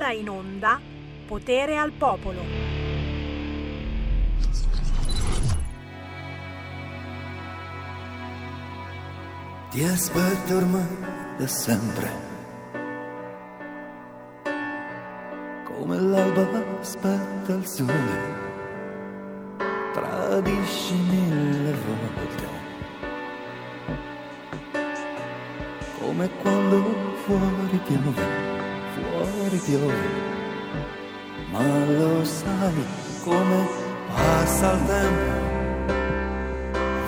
ora 0.00 0.12
in 0.12 0.30
onda 0.30 0.80
Potere 1.26 1.76
al 1.76 1.92
Popolo. 1.92 2.40
Ti 9.70 9.84
aspetto 9.84 10.56
ormai 10.56 10.96
da 11.36 11.46
sempre. 11.46 12.08
Come 15.64 16.00
l'alba 16.00 16.64
aspetta 16.80 17.52
il 17.52 17.66
sole. 17.66 18.38
Tradisci 19.92 20.94
mille 20.94 21.74
volte. 21.74 22.48
Come 26.00 26.30
quando 26.42 26.82
fuori 27.24 27.80
piove, 27.84 28.49
fuori. 29.24 29.60
Ma 31.50 31.60
lo 31.86 32.24
sai 32.24 32.84
come 33.24 33.68
passa 34.14 34.72
il 34.72 34.86
tempo. 34.86 35.38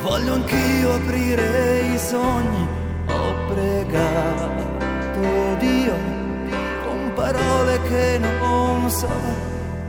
Voglio 0.03 0.33
anch'io 0.35 0.95
aprire 0.95 1.81
i 1.95 1.99
sogni, 1.99 2.69
ho 3.07 3.35
pregato 3.55 4.81
Dio 5.59 5.95
con 6.85 7.13
parole 7.15 7.81
che 7.83 8.19
non 8.19 8.91
so 8.91 9.09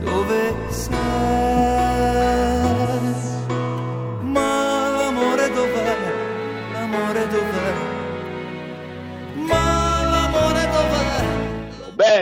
dove 0.00 0.54
sei. 0.68 0.94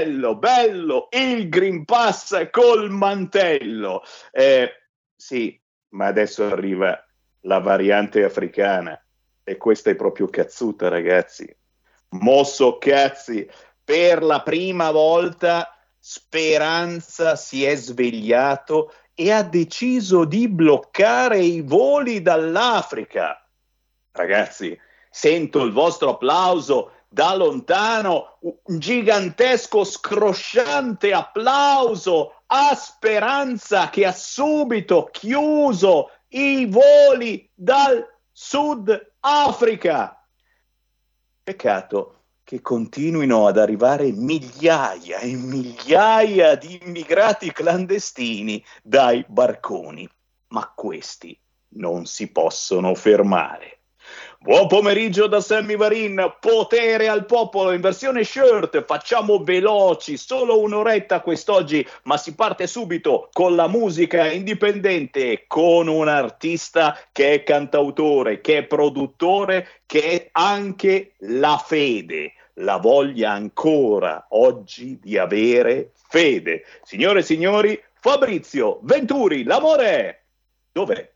Bello, 0.03 0.35
bello, 0.35 1.07
il 1.13 1.49
Green 1.49 1.85
Pass 1.85 2.51
col 2.51 2.91
mantello. 2.91 4.03
Eh, 4.33 4.69
sì, 5.15 5.57
ma 5.91 6.07
adesso 6.07 6.45
arriva 6.45 7.07
la 7.43 7.61
variante 7.61 8.25
africana 8.25 9.01
e 9.45 9.57
questa 9.57 9.91
è 9.91 9.95
proprio 9.95 10.27
cazzuta, 10.27 10.89
ragazzi. 10.89 11.57
Mosso 12.19 12.79
cazzi, 12.79 13.49
per 13.85 14.25
la 14.25 14.43
prima 14.43 14.91
volta 14.91 15.69
Speranza 16.01 17.37
si 17.37 17.65
è 17.65 17.77
svegliato 17.77 18.93
e 19.15 19.31
ha 19.31 19.45
deciso 19.45 20.25
di 20.25 20.49
bloccare 20.49 21.39
i 21.39 21.61
voli 21.61 22.23
dall'Africa. 22.23 23.49
Ragazzi, 24.11 24.77
sento 25.09 25.63
il 25.63 25.71
vostro 25.71 26.11
applauso 26.11 26.91
da 27.13 27.35
lontano, 27.35 28.39
un 28.41 28.79
gigantesco 28.79 29.85
scrosciante 29.85 31.13
applauso 31.13 32.45
a 32.47 32.75
Speranza 32.75 33.91
che 33.91 34.07
ha 34.07 34.13
subito 34.13 35.11
chiuso 35.13 36.09
i 36.29 36.65
voli 36.65 37.47
dal 37.53 38.03
Sud 38.33 39.15
Africa. 39.21 40.27
Peccato 41.43 42.21
che 42.43 42.63
continuino 42.63 43.47
ad 43.47 43.59
arrivare 43.59 44.11
migliaia 44.11 45.19
e 45.19 45.35
migliaia 45.37 46.55
di 46.55 46.81
immigrati 46.83 47.53
clandestini 47.53 48.65
dai 48.83 49.23
barconi, 49.29 50.09
ma 50.49 50.73
questi 50.75 51.39
non 51.75 52.07
si 52.07 52.33
possono 52.33 52.95
fermare. 52.95 53.82
Buon 54.43 54.67
pomeriggio 54.67 55.29
da 55.29 55.41
Sammy 55.41 55.77
Varin, 55.77 56.35
potere 56.41 57.07
al 57.07 57.27
popolo 57.27 57.71
in 57.71 57.81
versione 57.81 58.25
shirt, 58.25 58.85
facciamo 58.85 59.45
veloci, 59.45 60.17
solo 60.17 60.59
un'oretta 60.59 61.21
quest'oggi, 61.21 61.87
ma 62.03 62.17
si 62.17 62.35
parte 62.35 62.67
subito 62.67 63.29
con 63.33 63.55
la 63.55 63.69
musica 63.69 64.29
indipendente, 64.29 65.45
con 65.47 65.87
un 65.87 66.09
artista 66.09 66.99
che 67.13 67.35
è 67.35 67.43
cantautore, 67.45 68.41
che 68.41 68.59
è 68.59 68.63
produttore, 68.65 69.83
che 69.87 70.11
è 70.11 70.29
anche 70.33 71.13
la 71.19 71.63
fede, 71.65 72.33
la 72.55 72.79
voglia 72.79 73.31
ancora 73.31 74.27
oggi 74.31 74.99
di 75.01 75.19
avere 75.19 75.93
fede. 76.09 76.65
Signore 76.83 77.21
e 77.21 77.23
signori, 77.23 77.81
Fabrizio 78.01 78.81
Venturi, 78.83 79.45
l'amore. 79.45 80.25
Dov'è? 80.73 81.12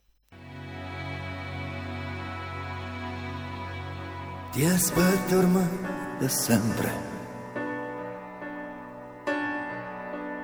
Ti 4.56 4.64
aspetto 4.64 5.36
ormai 5.36 5.68
da 6.18 6.28
sempre. 6.28 6.90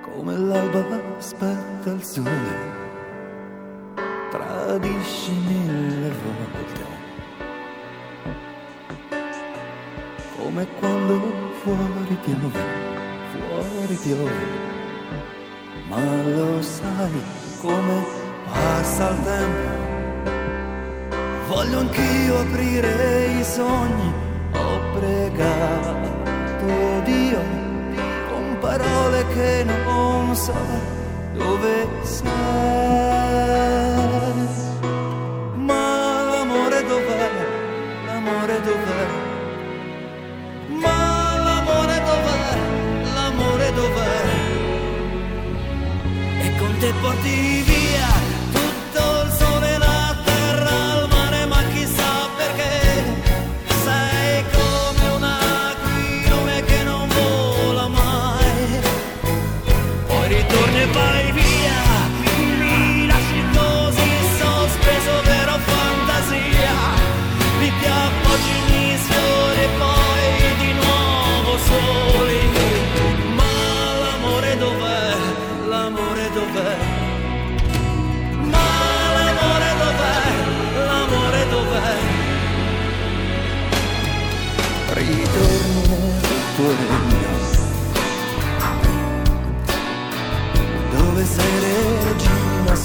Come 0.02 0.36
l'alba 0.36 1.00
aspetta 1.16 1.92
il 1.92 2.02
sole. 2.02 2.30
Tradisci 4.30 5.32
mille 5.32 6.10
volte. 6.10 6.84
Come 10.36 10.66
quando 10.78 11.20
fuori 11.62 12.18
piove, 12.22 12.60
fuori 13.32 13.94
piove. 13.94 14.46
Ma 15.88 16.22
lo 16.22 16.60
sai 16.60 17.22
come 17.62 18.04
passa 18.44 19.08
il 19.08 19.22
tempo 19.22 19.91
voglio 21.48 21.78
anch'io 21.78 22.38
aprire 22.40 23.26
i 23.38 23.44
sogni, 23.44 24.12
ho 24.52 24.80
pregato 24.98 26.66
Dio 27.04 27.40
con 28.28 28.56
parole 28.60 29.26
che 29.34 29.64
non 29.64 30.34
so 30.34 30.54
dove 31.34 31.88
sei. 32.02 32.22
Ma 35.56 36.22
l'amore 36.30 36.84
dov'è? 36.86 37.30
L'amore 38.06 38.60
dov'è? 38.60 39.06
Ma 40.82 41.36
l'amore 41.46 42.02
dov'è? 42.08 42.56
L'amore 43.14 43.72
dov'è? 43.72 44.20
E 46.42 46.56
con 46.58 46.76
te 46.78 46.92
porti 47.00 47.62
via 47.62 47.71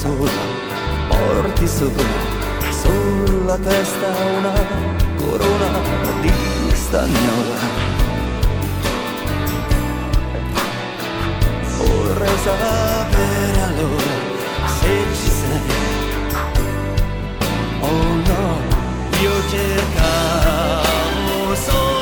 sola 0.08 0.30
Porti 1.08 1.66
sopra 1.66 2.06
sulla 2.70 3.58
testa 3.58 4.06
una 4.38 4.52
corona 5.16 5.80
di 6.20 6.32
stagnola 6.72 7.58
Vorrei 11.76 12.38
sapere 12.42 13.60
allora 13.62 14.16
se 14.80 14.94
ci 15.14 15.30
sei. 15.30 15.60
Oh 17.80 18.14
no, 18.28 18.44
io 19.20 19.34
cercavo 19.48 21.54
solo 21.54 21.97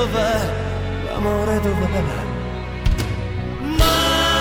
dov'è? 0.00 0.38
L'amore 1.08 1.60
dov'è? 1.60 2.02
Ma 3.78 3.92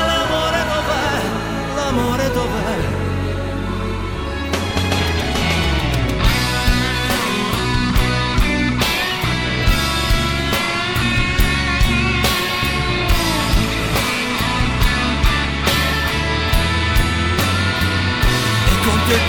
l'amore 0.08 0.62
dov'è? 0.72 1.76
L'amore 1.76 2.32
dov'è? 2.32 2.98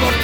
Por 0.01 0.20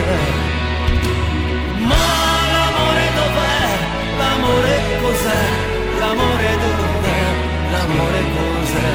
cos'è? 0.00 0.18
Ma 1.84 2.04
l'amore 2.52 3.06
dov'è? 3.14 3.64
L'amore 4.18 4.74
cos'è? 5.02 5.42
L'amore 5.98 6.50
dov'è? 6.64 7.22
L'amore 7.70 8.22
cos'è? 8.36 8.90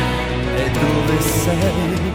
E 0.57 0.71
dove 0.71 1.21
sei? 1.21 2.13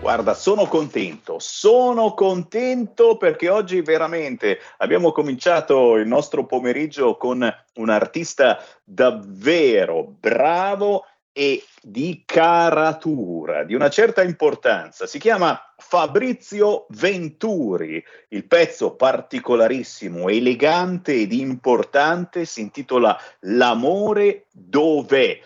Guarda, 0.00 0.34
sono 0.34 0.66
contento, 0.66 1.38
sono 1.38 2.12
contento 2.12 3.16
perché 3.16 3.48
oggi 3.48 3.80
veramente 3.82 4.58
abbiamo 4.78 5.12
cominciato 5.12 5.94
il 5.94 6.08
nostro 6.08 6.44
pomeriggio 6.44 7.16
con 7.16 7.48
un 7.74 7.88
artista 7.88 8.58
davvero 8.82 10.04
bravo 10.18 11.06
e 11.32 11.64
di 11.82 12.22
caratura, 12.26 13.64
di 13.64 13.74
una 13.74 13.88
certa 13.88 14.22
importanza. 14.22 15.06
Si 15.06 15.18
chiama 15.18 15.58
Fabrizio 15.76 16.86
Venturi. 16.90 18.02
Il 18.28 18.46
pezzo 18.46 18.94
particolarissimo, 18.94 20.28
elegante 20.28 21.14
ed 21.14 21.32
importante 21.32 22.44
si 22.44 22.60
intitola 22.60 23.18
L'amore 23.40 24.46
dov'è? 24.52 25.40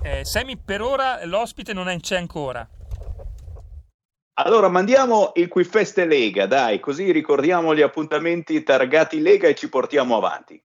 Eh, 0.04 0.24
Sammy, 0.26 0.58
per 0.64 0.84
ora 0.84 1.26
l'ospite 1.26 1.74
non 1.74 1.92
c'è 2.00 2.18
ancora. 2.18 2.70
Allora 4.44 4.70
mandiamo 4.70 5.32
il 5.36 5.48
Qui 5.48 5.64
Feste 5.64 6.06
Lega, 6.06 6.48
dai, 6.48 6.80
così 6.80 7.12
ricordiamo 7.12 7.76
gli 7.76 7.82
appuntamenti 7.82 8.64
targati 8.64 9.22
Lega 9.22 9.48
e 9.48 9.56
ci 9.56 9.70
portiamo 9.70 10.18
avanti. 10.18 10.62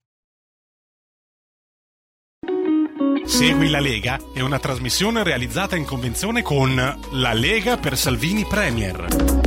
Segui 3.25 3.69
la 3.69 3.79
Lega 3.79 4.17
è 4.33 4.39
una 4.39 4.57
trasmissione 4.57 5.21
realizzata 5.23 5.75
in 5.75 5.85
convenzione 5.85 6.41
con 6.41 6.75
La 7.11 7.33
Lega 7.33 7.77
per 7.77 7.97
Salvini 7.97 8.45
Premier. 8.45 9.46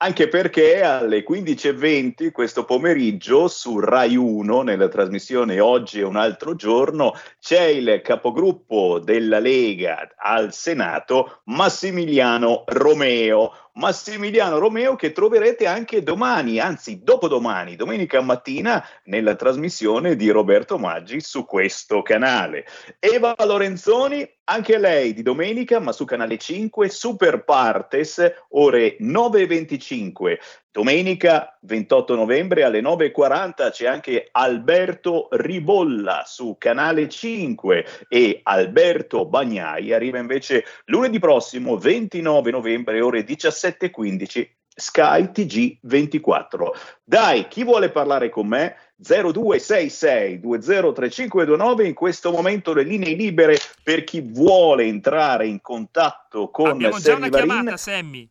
Anche 0.00 0.28
perché 0.28 0.80
alle 0.82 1.24
15.20 1.28 2.30
questo 2.30 2.64
pomeriggio 2.64 3.48
su 3.48 3.80
Rai 3.80 4.14
1, 4.14 4.62
nella 4.62 4.86
trasmissione 4.86 5.58
Oggi 5.58 5.98
è 5.98 6.04
un 6.04 6.14
altro 6.14 6.54
giorno, 6.54 7.14
c'è 7.40 7.64
il 7.64 8.00
capogruppo 8.00 9.00
della 9.00 9.40
Lega 9.40 10.14
al 10.16 10.52
Senato, 10.52 11.40
Massimiliano 11.46 12.62
Romeo. 12.68 13.52
Massimiliano 13.72 14.58
Romeo 14.58 14.94
che 14.94 15.10
troverete 15.10 15.66
anche 15.66 16.04
domani, 16.04 16.60
anzi 16.60 17.02
dopodomani, 17.02 17.74
domenica 17.74 18.20
mattina, 18.20 18.84
nella 19.06 19.34
trasmissione 19.34 20.14
di 20.14 20.30
Roberto 20.30 20.78
Maggi 20.78 21.20
su 21.20 21.44
questo 21.44 22.02
canale. 22.02 22.66
Eva 23.00 23.34
Lorenzoni, 23.44 24.37
anche 24.48 24.78
lei 24.78 25.12
di 25.12 25.22
domenica, 25.22 25.78
ma 25.78 25.92
su 25.92 26.04
canale 26.04 26.38
5, 26.38 26.88
Super 26.88 27.44
Partes, 27.44 28.20
ore 28.50 28.96
9.25. 28.98 30.38
Domenica 30.70 31.58
28 31.62 32.14
novembre 32.14 32.62
alle 32.62 32.80
9.40 32.80 33.70
c'è 33.70 33.86
anche 33.86 34.28
Alberto 34.30 35.28
Ribolla 35.32 36.22
su 36.24 36.56
Canale 36.58 37.08
5 37.08 37.84
e 38.08 38.40
Alberto 38.42 39.26
Bagnai 39.26 39.92
arriva 39.92 40.18
invece 40.18 40.64
lunedì 40.84 41.18
prossimo 41.18 41.76
29 41.76 42.50
novembre 42.50 43.00
ore 43.00 43.24
17.15 43.24 44.48
Sky 44.78 45.32
TG 45.32 45.78
24. 45.82 46.74
Dai, 47.02 47.48
chi 47.48 47.64
vuole 47.64 47.90
parlare 47.90 48.30
con 48.30 48.46
me? 48.46 48.76
0266 49.00 50.40
203529 50.40 51.86
in 51.86 51.94
questo 51.94 52.32
momento 52.32 52.74
le 52.74 52.82
linee 52.82 53.14
libere 53.14 53.56
per 53.82 54.02
chi 54.02 54.20
vuole 54.20 54.84
entrare 54.84 55.46
in 55.46 55.60
contatto 55.60 56.50
con 56.50 56.70
Abbiamo 56.70 56.98
già 56.98 57.14
una 57.14 57.28
Varin. 57.28 57.46
chiamata, 57.46 57.76
Sammy 57.76 58.28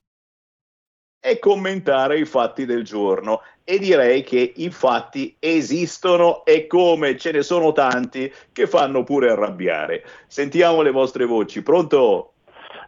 e 1.20 1.40
commentare 1.40 2.20
i 2.20 2.26
fatti 2.26 2.66
del 2.66 2.84
giorno. 2.84 3.42
E 3.64 3.80
direi 3.80 4.24
che 4.24 4.54
i 4.56 4.70
fatti 4.70 5.36
esistono 5.40 6.46
e 6.46 6.68
come 6.68 7.18
ce 7.18 7.32
ne 7.32 7.42
sono 7.42 7.74
tanti 7.74 8.32
che 8.54 8.66
fanno 8.66 9.04
pure 9.04 9.32
arrabbiare. 9.32 10.04
Sentiamo 10.28 10.82
le 10.82 10.92
vostre 10.92 11.26
voci. 11.26 11.62
Pronto? 11.64 12.34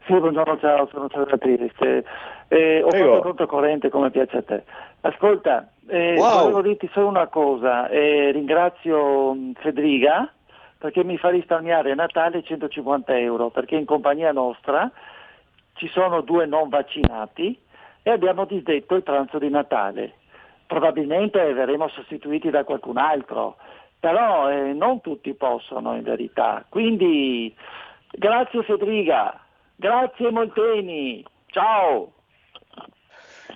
Sì, 0.05 0.17
buongiorno, 0.17 0.57
ciao, 0.59 0.88
sono 0.91 1.09
Cesare 1.09 1.38
Triste. 1.38 2.05
Eh, 2.48 2.81
ho 2.81 2.88
Prego. 2.88 3.12
fatto 3.15 3.21
conto 3.21 3.45
corrente 3.45 3.89
come 3.89 4.09
piace 4.09 4.38
a 4.38 4.41
te. 4.43 4.63
Ascolta, 5.01 5.69
eh, 5.89 6.15
Wow. 6.17 6.39
volevo 6.41 6.62
dirti 6.62 6.89
solo 6.93 7.08
una 7.08 7.27
cosa. 7.27 7.88
eh, 7.89 8.31
ringrazio 8.31 9.34
mh, 9.34 9.53
Federica 9.60 10.31
perché 10.77 11.03
mi 11.03 11.17
fa 11.17 11.29
risparmiare 11.29 11.91
a 11.91 11.96
Natale 11.96 12.41
150 12.43 13.17
euro 13.17 13.50
perché 13.50 13.75
in 13.75 13.86
compagnia 13.86 14.31
nostra 14.31 14.89
ci 15.74 15.88
sono 15.89 16.22
due 16.22 16.46
non 16.46 16.69
vaccinati 16.69 17.58
e 18.01 18.10
abbiamo 18.12 18.46
disdetto 18.46 18.96
il 18.96 19.03
pranzo 19.03 19.39
di 19.39 19.50
Natale. 19.50 20.13
Probabilmente 20.67 21.53
verremo 21.53 21.88
sostituiti 21.89 22.50
da 22.50 22.63
qualcun 22.63 22.98
altro, 22.98 23.58
però 24.00 24.50
eh, 24.51 24.72
non 24.74 25.01
tutti 25.01 25.34
possono 25.34 25.96
in 25.96 26.03
verità. 26.03 26.63
Quindi 26.69 27.53
grazie 28.12 28.63
Federica, 28.63 29.39
grazie 29.75 30.31
Molteni, 30.31 31.25
ciao! 31.48 32.12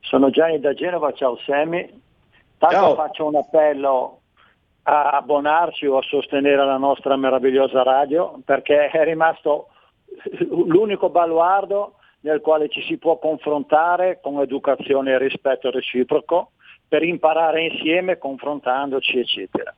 Sono 0.00 0.28
Gianni 0.28 0.60
da 0.60 0.74
Genova, 0.74 1.14
ciao 1.14 1.38
Semi. 1.38 1.98
Tanto 2.58 2.76
Ciao. 2.76 2.94
faccio 2.94 3.24
un 3.24 3.36
appello 3.36 4.20
a 4.88 5.10
abbonarci 5.10 5.86
o 5.86 5.98
a 5.98 6.02
sostenere 6.02 6.64
la 6.64 6.76
nostra 6.76 7.16
meravigliosa 7.16 7.82
radio 7.82 8.38
perché 8.44 8.88
è 8.88 9.04
rimasto 9.04 9.68
l'unico 10.48 11.10
baluardo 11.10 11.94
nel 12.20 12.40
quale 12.40 12.68
ci 12.68 12.82
si 12.82 12.96
può 12.96 13.18
confrontare 13.18 14.20
con 14.20 14.40
educazione 14.40 15.12
e 15.12 15.18
rispetto 15.18 15.70
reciproco 15.70 16.52
per 16.86 17.02
imparare 17.02 17.64
insieme 17.64 18.18
confrontandoci 18.18 19.18
eccetera. 19.18 19.74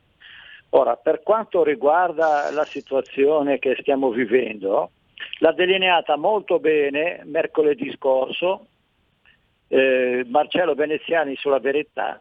Ora, 0.71 0.97
per 0.97 1.23
quanto 1.23 1.65
riguarda 1.65 2.51
la 2.51 2.65
situazione 2.65 3.59
che 3.59 3.77
stiamo 3.81 4.11
vivendo, 4.11 4.91
l'ha 5.39 5.53
delineata 5.53 6.17
molto 6.19 6.59
bene 6.59 7.23
mercoledì 7.25 7.91
scorso 7.93 8.67
eh, 9.69 10.27
Marcello 10.29 10.75
Veneziani 10.75 11.35
sulla 11.37 11.61
verità 11.61 12.21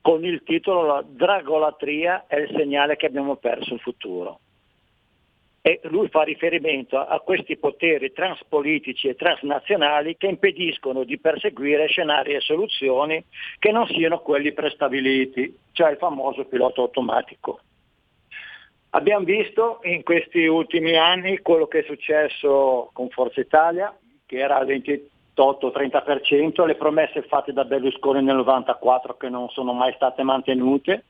con 0.00 0.24
il 0.24 0.42
titolo 0.42 0.82
La 0.82 1.04
dragolatria 1.06 2.24
è 2.26 2.36
il 2.36 2.50
segnale 2.56 2.96
che 2.96 3.06
abbiamo 3.06 3.36
perso 3.36 3.74
il 3.74 3.80
futuro. 3.80 4.40
E 5.62 5.80
lui 5.84 6.08
fa 6.08 6.22
riferimento 6.22 6.98
a 6.98 7.20
questi 7.20 7.58
poteri 7.58 8.12
transpolitici 8.12 9.08
e 9.08 9.14
transnazionali 9.14 10.16
che 10.16 10.26
impediscono 10.26 11.04
di 11.04 11.18
perseguire 11.18 11.86
scenari 11.86 12.32
e 12.32 12.40
soluzioni 12.40 13.22
che 13.58 13.70
non 13.70 13.86
siano 13.88 14.20
quelli 14.20 14.52
prestabiliti, 14.52 15.54
cioè 15.72 15.90
il 15.90 15.98
famoso 15.98 16.46
pilota 16.46 16.80
automatico. 16.80 17.60
Abbiamo 18.92 19.24
visto 19.24 19.80
in 19.82 20.02
questi 20.02 20.46
ultimi 20.46 20.96
anni 20.96 21.38
quello 21.38 21.66
che 21.66 21.80
è 21.80 21.84
successo 21.84 22.90
con 22.94 23.10
Forza 23.10 23.40
Italia, 23.40 23.94
che 24.24 24.38
era 24.38 24.56
al 24.56 24.66
28-30%, 25.36 26.66
le 26.66 26.74
promesse 26.74 27.22
fatte 27.22 27.52
da 27.52 27.64
Berlusconi 27.64 28.22
nel 28.22 28.36
94 28.36 29.16
che 29.16 29.28
non 29.28 29.48
sono 29.50 29.72
mai 29.72 29.92
state 29.94 30.22
mantenute, 30.22 31.04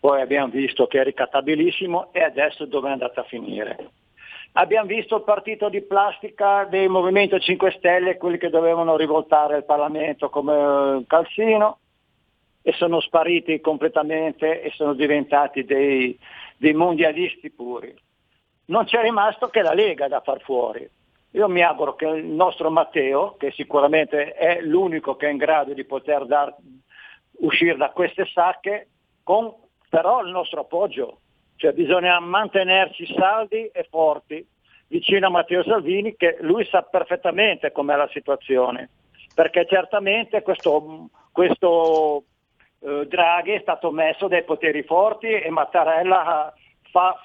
poi 0.00 0.20
abbiamo 0.20 0.48
visto 0.48 0.86
che 0.86 1.00
è 1.00 1.04
ricattabilissimo 1.04 2.08
e 2.12 2.22
adesso 2.22 2.66
dove 2.66 2.88
è 2.88 2.92
andata 2.92 3.22
a 3.22 3.24
finire. 3.24 3.90
Abbiamo 4.56 4.86
visto 4.86 5.16
il 5.16 5.22
partito 5.22 5.68
di 5.68 5.82
plastica 5.82 6.64
del 6.64 6.88
Movimento 6.88 7.40
5 7.40 7.72
Stelle, 7.72 8.16
quelli 8.16 8.38
che 8.38 8.50
dovevano 8.50 8.96
rivoltare 8.96 9.56
il 9.56 9.64
Parlamento 9.64 10.30
come 10.30 10.98
eh, 10.98 11.04
calzino 11.08 11.78
e 12.62 12.72
sono 12.74 13.00
spariti 13.00 13.60
completamente 13.60 14.62
e 14.62 14.70
sono 14.70 14.94
diventati 14.94 15.64
dei, 15.64 16.16
dei 16.56 16.72
mondialisti 16.72 17.50
puri. 17.50 17.92
Non 18.66 18.84
c'è 18.84 19.02
rimasto 19.02 19.48
che 19.48 19.60
la 19.60 19.74
Lega 19.74 20.06
da 20.06 20.20
far 20.20 20.40
fuori. 20.40 20.88
Io 21.34 21.48
mi 21.48 21.62
auguro 21.62 21.96
che 21.96 22.06
il 22.06 22.24
nostro 22.26 22.70
Matteo, 22.70 23.34
che 23.36 23.50
sicuramente 23.50 24.34
è 24.34 24.60
l'unico 24.60 25.16
che 25.16 25.26
è 25.26 25.30
in 25.30 25.36
grado 25.36 25.72
di 25.74 25.84
poter 25.84 26.26
dar, 26.26 26.54
uscire 27.38 27.76
da 27.76 27.90
queste 27.90 28.24
sacche, 28.32 28.88
con 29.24 29.52
però 29.88 30.22
il 30.22 30.30
nostro 30.30 30.60
appoggio. 30.60 31.18
Cioè 31.56 31.72
bisogna 31.72 32.20
mantenerci 32.20 33.12
saldi 33.16 33.66
e 33.66 33.84
forti 33.90 34.46
vicino 34.86 35.26
a 35.26 35.30
Matteo 35.30 35.64
Salvini 35.64 36.14
che 36.14 36.36
lui 36.40 36.64
sa 36.66 36.82
perfettamente 36.82 37.72
com'è 37.72 37.96
la 37.96 38.08
situazione, 38.12 38.90
perché 39.34 39.66
certamente 39.66 40.42
questo, 40.42 41.08
questo 41.32 42.24
eh, 42.78 43.06
Draghi 43.08 43.52
è 43.52 43.60
stato 43.60 43.90
messo 43.90 44.28
dai 44.28 44.44
poteri 44.44 44.84
forti 44.84 45.26
e 45.26 45.50
Mattarella 45.50 46.54
fa 46.92 47.20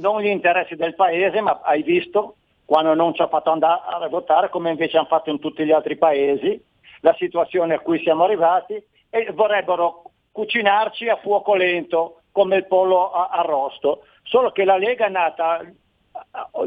non 0.00 0.20
gli 0.20 0.26
interessi 0.26 0.74
del 0.74 0.96
paese, 0.96 1.40
ma 1.40 1.60
hai 1.62 1.84
visto 1.84 2.38
quando 2.66 2.92
non 2.94 3.14
ci 3.14 3.22
ha 3.22 3.28
fatto 3.28 3.50
andare 3.50 3.80
a 3.86 4.08
votare 4.08 4.50
come 4.50 4.70
invece 4.70 4.98
hanno 4.98 5.06
fatto 5.06 5.30
in 5.30 5.38
tutti 5.38 5.64
gli 5.64 5.72
altri 5.72 5.96
paesi, 5.96 6.62
la 7.00 7.14
situazione 7.14 7.74
a 7.74 7.80
cui 7.80 8.02
siamo 8.02 8.24
arrivati 8.24 8.74
e 9.08 9.30
vorrebbero 9.32 10.10
cucinarci 10.32 11.08
a 11.08 11.16
fuoco 11.16 11.54
lento 11.54 12.20
come 12.32 12.56
il 12.56 12.66
pollo 12.66 13.12
arrosto. 13.12 14.02
Solo 14.24 14.50
che 14.50 14.64
la 14.64 14.76
Lega 14.76 15.06
è 15.06 15.10
nata 15.10 15.62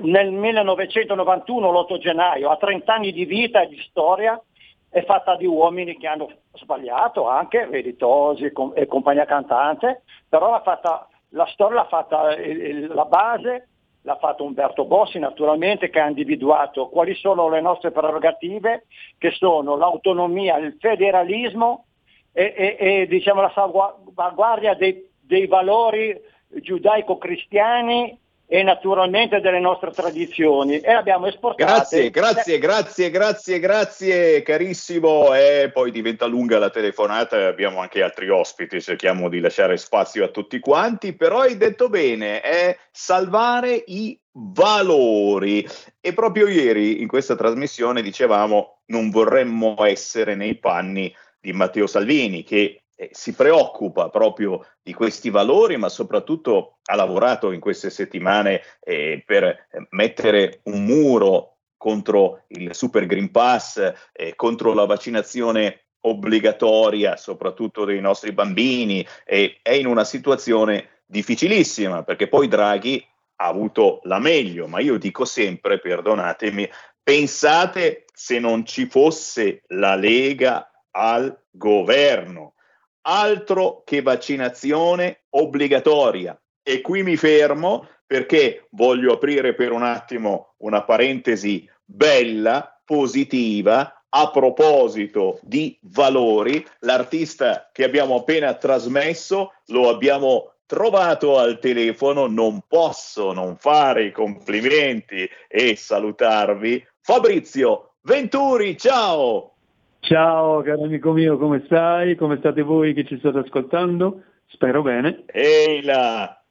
nel 0.02 0.32
1991, 0.32 1.72
l'8 1.72 1.98
gennaio, 1.98 2.50
ha 2.50 2.58
30 2.58 2.94
anni 2.94 3.12
di 3.12 3.26
vita 3.26 3.62
e 3.62 3.68
di 3.68 3.80
storia, 3.90 4.42
è 4.90 5.04
fatta 5.04 5.36
di 5.36 5.46
uomini 5.46 5.98
che 5.98 6.08
hanno 6.08 6.30
sbagliato 6.54 7.28
anche, 7.28 7.68
vedi 7.68 7.96
Tosi 7.96 8.52
e 8.74 8.86
compagnia 8.88 9.26
cantante, 9.26 10.04
però 10.28 10.50
l'ha 10.50 10.62
fatta, 10.62 11.08
la 11.30 11.46
storia 11.48 11.82
l'ha 11.82 11.88
fatta 11.88 12.36
la 12.36 13.06
base, 13.06 13.68
l'ha 14.04 14.16
fatta 14.18 14.44
Umberto 14.44 14.86
Bossi 14.86 15.20
naturalmente 15.20 15.90
che 15.90 16.00
ha 16.00 16.08
individuato 16.08 16.90
quali 16.90 17.14
sono 17.16 17.50
le 17.50 17.62
nostre 17.62 17.92
prerogative, 17.92 18.86
che 19.18 19.32
sono 19.32 19.76
l'autonomia, 19.76 20.58
il 20.58 20.78
federalismo 20.80 21.86
e, 22.32 22.54
e, 22.56 22.78
e 22.80 23.08
diciamo, 23.08 23.42
la 23.42 23.52
salvaguardia 23.54 24.76
dei, 24.76 25.08
dei 25.20 25.48
valori 25.48 26.18
giudaico-cristiani 26.48 28.18
e 28.52 28.64
naturalmente 28.64 29.42
delle 29.42 29.60
nostre 29.60 29.92
tradizioni 29.92 30.80
e 30.80 30.92
abbiamo 30.92 31.28
esportato. 31.28 31.72
Grazie, 31.72 32.10
grazie, 32.10 32.58
grazie, 32.58 33.10
grazie, 33.12 33.60
grazie 33.60 34.42
carissimo. 34.42 35.36
E 35.36 35.70
poi 35.72 35.92
diventa 35.92 36.26
lunga 36.26 36.58
la 36.58 36.72
telefonata, 36.72 37.46
abbiamo 37.46 37.80
anche 37.80 38.02
altri 38.02 38.28
ospiti, 38.28 38.82
cerchiamo 38.82 39.30
di 39.30 39.40
lasciare 39.40 39.78
spazio 39.78 40.26
a 40.26 40.30
tutti 40.30 40.60
quanti, 40.60 41.14
però 41.14 41.42
hai 41.42 41.58
detto 41.58 41.90
bene, 41.90 42.42
è 42.42 42.76
salvare 42.90 43.84
i 43.86 44.20
valori. 44.32 45.64
E 46.02 46.14
proprio 46.14 46.48
ieri 46.48 47.02
in 47.02 47.08
questa 47.08 47.36
trasmissione 47.36 48.02
dicevamo 48.02 48.80
non 48.88 49.12
vorremmo 49.12 49.76
essere 49.86 50.34
nei 50.34 50.58
panni 50.58 51.14
di 51.40 51.54
Matteo 51.54 51.86
Salvini 51.86 52.44
che 52.44 52.82
eh, 53.00 53.10
si 53.14 53.34
preoccupa 53.34 54.10
proprio 54.10 54.66
di 54.84 54.94
questi 54.94 55.30
valori, 55.30 55.78
ma 55.78 55.88
soprattutto 55.88 56.80
ha 56.84 56.96
lavorato 56.96 57.54
in 57.54 57.62
queste 57.62 57.90
settimane 57.90 58.62
eh, 58.82 59.24
per 59.26 59.44
eh, 59.44 59.88
mettere 59.92 60.60
un 60.64 60.84
muro 60.84 61.60
contro 61.78 62.44
il 62.48 62.76
Super 62.76 63.06
Green 63.06 63.32
Pass, 63.32 63.94
eh, 64.12 64.36
contro 64.36 64.74
la 64.74 64.86
vaccinazione 64.86 65.86
obbligatoria, 66.02 67.16
soprattutto 67.16 67.86
dei 67.86 68.02
nostri 68.02 68.34
bambini, 68.34 69.06
e 69.24 69.60
è 69.62 69.72
in 69.72 69.86
una 69.86 70.04
situazione 70.04 71.04
difficilissima 71.06 72.04
perché 72.04 72.28
poi 72.28 72.50
Draghi 72.50 73.02
ha 73.38 73.48
avuto 73.48 74.02
la 74.04 74.20
meglio, 74.20 74.68
ma 74.68 74.82
io 74.82 74.98
dico 74.98 75.24
sempre, 75.24 75.80
perdonatemi, 75.80 76.70
pensate 77.02 78.04
se 78.14 78.40
non 78.40 78.66
ci 78.66 78.88
fosse 78.88 79.64
la 79.68 79.96
Lega 79.96 80.70
al 80.92 81.46
governo 81.50 82.56
altro 83.02 83.82
che 83.86 84.02
vaccinazione 84.02 85.24
obbligatoria. 85.30 86.40
E 86.62 86.82
qui 86.82 87.04
mi 87.04 87.16
fermo 87.16 87.88
perché 88.06 88.68
voglio 88.72 89.14
aprire 89.14 89.54
per 89.54 89.72
un 89.72 89.84
attimo 89.84 90.56
una 90.58 90.84
parentesi 90.84 91.70
bella, 91.84 92.82
positiva, 92.84 94.04
a 94.10 94.32
proposito 94.32 95.40
di 95.44 95.78
valori. 95.82 96.66
L'artista 96.80 97.70
che 97.72 97.84
abbiamo 97.84 98.16
appena 98.16 98.54
trasmesso 98.56 99.54
lo 99.68 99.90
abbiamo 99.90 100.54
trovato 100.66 101.38
al 101.38 101.60
telefono, 101.60 102.28
non 102.28 102.64
posso 102.68 103.32
non 103.34 103.58
fare 103.58 104.06
i 104.06 104.12
complimenti 104.12 105.28
e 105.48 105.76
salutarvi. 105.76 106.86
Fabrizio 107.02 107.96
Venturi, 108.02 108.78
ciao! 108.78 109.59
Ciao 110.02 110.62
caro 110.62 110.84
amico 110.86 111.12
mio, 111.12 111.38
come 111.38 111.62
stai? 111.66 112.16
Come 112.16 112.38
state 112.38 112.62
voi 112.62 112.94
che 112.94 113.06
ci 113.06 113.18
state 113.20 113.40
ascoltando? 113.40 114.24
Spero 114.48 114.82
bene. 114.82 115.24
Ehi 115.28 115.84
là! 115.84 116.42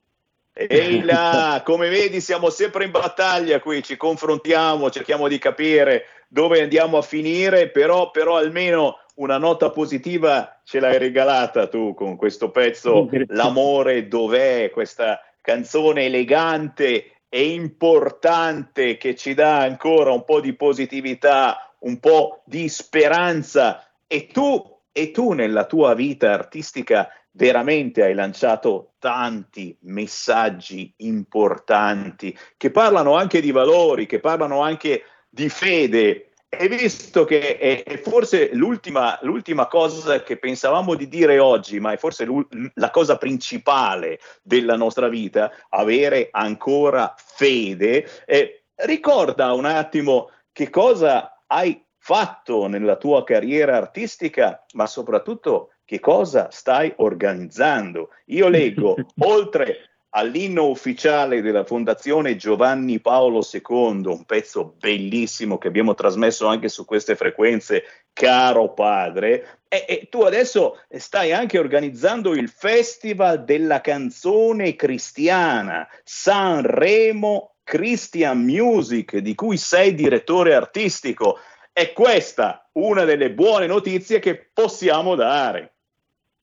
Ehi 0.52 1.02
là! 1.02 1.62
Come 1.64 1.88
vedi 1.88 2.21
siamo 2.21 2.50
sempre 2.50 2.85
in 2.85 2.90
battaglia 2.90 3.59
qui, 3.59 3.83
ci 3.83 3.97
confrontiamo, 3.97 4.90
cerchiamo 4.90 5.28
di 5.28 5.38
capire 5.38 6.05
dove 6.28 6.61
andiamo 6.61 6.99
a 6.99 7.02
finire, 7.02 7.71
però, 7.71 8.11
però 8.11 8.37
almeno 8.37 8.99
una 9.17 9.38
nota 9.38 9.71
positiva 9.71 10.61
ce 10.62 10.78
l'hai 10.78 10.99
regalata 10.99 11.69
tu 11.69 11.95
con 11.95 12.17
questo 12.17 12.50
pezzo 12.50 13.09
L'amore 13.28 14.09
dov'è, 14.09 14.71
questa 14.71 15.21
canzone 15.40 16.05
elegante 16.05 17.12
e 17.28 17.52
importante 17.52 18.97
che 18.97 19.14
ci 19.14 19.35
dà 19.35 19.62
ancora 19.62 20.12
un 20.12 20.25
po' 20.25 20.40
di 20.40 20.55
positività 20.55 21.67
un 21.80 21.99
po' 22.00 22.42
di 22.44 22.68
speranza 22.68 23.87
e 24.06 24.26
tu, 24.26 24.62
e 24.90 25.11
tu 25.11 25.32
nella 25.32 25.66
tua 25.66 25.94
vita 25.94 26.32
artistica 26.32 27.08
veramente 27.32 28.02
hai 28.02 28.14
lanciato 28.14 28.94
tanti 28.99 29.76
messaggi 29.82 30.92
importanti 30.99 32.37
che 32.56 32.70
parlano 32.70 33.14
anche 33.14 33.40
di 33.40 33.52
valori, 33.52 34.06
che 34.06 34.18
parlano 34.18 34.61
anche 34.61 35.04
di 35.28 35.49
fede. 35.49 36.25
E 36.50 36.66
visto 36.66 37.26
che 37.26 37.58
è, 37.58 37.99
forse 37.99 38.54
l'ultima, 38.54 39.18
l'ultima, 39.20 39.66
cosa 39.66 40.23
che 40.23 40.38
pensavamo 40.38 40.94
di 40.94 41.06
dire 41.06 41.38
oggi, 41.38 41.78
ma 41.78 41.92
è 41.92 41.99
forse 41.99 42.26
la 42.75 42.90
cosa 42.90 43.18
principale 43.18 44.18
della 44.42 44.75
nostra 44.75 45.08
vita, 45.08 45.52
avere 45.68 46.28
ancora 46.30 47.14
fede, 47.18 48.08
eh, 48.25 48.64
ricorda 48.76 49.52
un 49.52 49.66
attimo 49.66 50.30
che 50.50 50.70
cosa 50.70 51.38
hai 51.49 51.85
fatto 51.99 52.67
nella 52.67 52.97
tua 52.97 53.23
carriera 53.25 53.76
artistica, 53.76 54.64
ma 54.73 54.87
soprattutto 54.87 55.73
che 55.85 56.00
cosa 56.00 56.49
stai 56.50 56.93
organizzando. 56.97 58.11
Io 58.26 58.49
leggo, 58.49 58.97
oltre 59.21 59.88
all'inno 60.11 60.69
ufficiale 60.69 61.43
della 61.43 61.64
Fondazione 61.64 62.37
Giovanni 62.37 63.00
Paolo 63.00 63.40
II, 63.40 64.07
un 64.07 64.25
pezzo 64.25 64.75
bellissimo 64.78 65.59
che 65.59 65.69
abbiamo 65.69 65.95
trasmesso 65.95 66.47
anche 66.47 66.69
su 66.69 66.85
queste 66.85 67.14
frequenze, 67.14 67.85
caro 68.12 68.73
padre, 68.73 69.61
e, 69.69 69.85
e, 69.87 70.09
tu 70.11 70.23
adesso 70.23 70.81
stai 70.88 71.33
anche 71.33 71.59
organizzando 71.59 72.33
il 72.33 72.49
Festival 72.49 73.45
della 73.45 73.83
canzone 73.83 74.75
cristiana 74.76 75.87
Sanremo 76.05 77.57
Christian 77.68 78.44
Music, 78.44 79.18
di 79.18 79.34
cui 79.34 79.58
sei 79.58 79.92
direttore 79.92 80.54
artistico. 80.54 81.37
È 81.70 81.92
questa 81.92 82.66
una 82.72 83.04
delle 83.04 83.30
buone 83.30 83.66
notizie 83.66 84.20
che 84.20 84.48
possiamo 84.54 85.14
dare. 85.14 85.75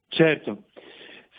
Certo, 0.08 0.66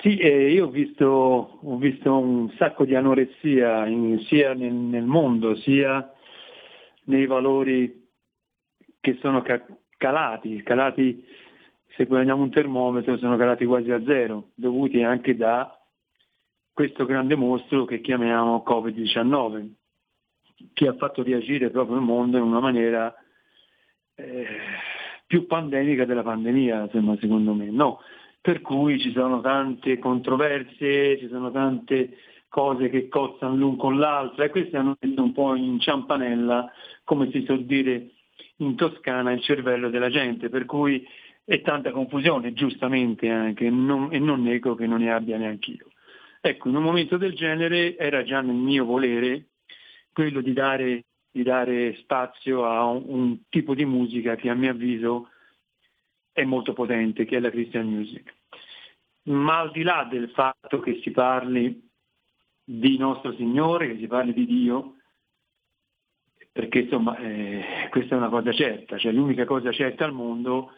sì, 0.00 0.16
eh, 0.16 0.50
io 0.50 0.66
ho 0.66 0.71
visto, 0.71 1.61
ho 1.62 1.76
visto, 1.76 2.19
un 2.19 2.50
sacco 2.59 2.85
di 2.85 2.97
anoressia 2.97 3.87
in, 3.87 4.19
sia 4.26 4.55
nel, 4.55 4.73
nel, 4.73 5.05
mondo 5.05 5.55
sia 5.55 6.12
nei 7.05 7.26
valori 7.26 8.09
che 9.00 9.16
sono 9.21 9.40
ca- 9.43 9.64
calati, 9.97 10.64
calati, 10.64 11.25
se 11.95 12.07
prendiamo 12.07 12.43
un 12.43 12.50
termometro, 12.50 13.16
sono 13.19 13.37
calati 13.37 13.64
quasi 13.64 13.93
a 13.93 14.02
zero, 14.05 14.49
dovuti 14.57 15.00
anche 15.05 15.37
da 15.37 15.81
questo 16.76 17.06
grande 17.06 17.37
mostro 17.37 17.87
che 17.87 18.02
chiamiamo 18.02 18.62
Covid-19, 18.62 19.71
che 20.75 20.87
ha 20.87 20.92
fatto 20.92 21.23
reagire 21.23 21.71
proprio 21.71 21.97
il 21.97 22.02
mondo 22.02 22.37
in 22.37 22.42
una 22.42 22.61
maniera 22.61 23.14
eh, 24.14 24.47
più 25.26 25.47
pandemica 25.47 26.04
della 26.04 26.23
pandemia, 26.23 26.90
secondo 26.90 27.54
me. 27.54 27.71
No, 27.71 28.00
per 28.42 28.61
cui 28.61 29.00
ci 29.00 29.11
sono 29.12 29.40
tante 29.40 29.99
controversie, 29.99 31.18
ci 31.18 31.28
sono 31.28 31.50
tante 31.50 32.18
cose 32.50 32.90
che 32.90 33.09
cozzano 33.09 33.56
l'un 33.56 33.76
con 33.76 33.99
l'altro 33.99 34.45
e 34.45 34.50
questi 34.50 34.76
hanno 34.76 34.99
messo 35.00 35.23
un 35.23 35.33
po' 35.33 35.54
in 35.54 35.80
ciampanella, 35.80 36.71
come 37.04 37.30
si 37.30 37.42
suol 37.47 37.64
dire 37.64 38.11
in 38.56 38.76
Toscana, 38.76 39.33
il 39.33 39.40
cervello 39.40 39.88
della 39.88 40.11
gente, 40.11 40.50
per 40.50 40.66
cui 40.66 41.02
è 41.42 41.62
tanta 41.62 41.90
confusione, 41.90 42.52
giustamente 42.52 43.30
anche, 43.30 43.71
non, 43.71 44.09
e 44.12 44.18
non 44.18 44.42
nego 44.42 44.75
che 44.75 44.87
non 44.87 45.00
ne 45.00 45.11
abbia 45.11 45.38
neanche 45.38 45.71
io. 45.71 45.87
Ecco, 46.47 46.69
in 46.69 46.76
un 46.76 46.83
momento 46.85 47.17
del 47.17 47.35
genere 47.35 47.97
era 47.97 48.23
già 48.23 48.41
nel 48.41 48.55
mio 48.55 48.85
volere 48.85 49.49
quello 50.12 50.41
di 50.41 50.53
dare, 50.53 51.07
di 51.29 51.43
dare 51.43 51.97
spazio 51.97 52.65
a 52.67 52.85
un, 52.85 53.03
un 53.07 53.41
tipo 53.49 53.75
di 53.75 53.85
musica 53.85 54.37
che 54.37 54.49
a 54.49 54.55
mio 54.55 54.71
avviso 54.71 55.31
è 56.31 56.45
molto 56.45 56.73
potente, 56.73 57.25
che 57.25 57.38
è 57.38 57.41
la 57.41 57.50
Christian 57.50 57.88
Music. 57.88 58.33
Ma 59.25 59.59
al 59.59 59.73
di 59.73 59.83
là 59.83 60.07
del 60.09 60.31
fatto 60.31 60.79
che 60.79 61.00
si 61.03 61.11
parli 61.11 61.85
di 62.62 62.97
nostro 62.97 63.35
Signore, 63.35 63.88
che 63.88 63.99
si 63.99 64.07
parli 64.07 64.33
di 64.33 64.47
Dio, 64.47 64.99
perché 66.53 66.79
insomma 66.79 67.17
eh, 67.17 67.88
questa 67.91 68.15
è 68.15 68.19
una 68.19 68.29
cosa 68.29 68.53
certa, 68.53 68.99
cioè 68.99 69.11
l'unica 69.11 69.47
cosa 69.47 69.73
certa 69.73 70.04
al 70.04 70.13
mondo, 70.13 70.71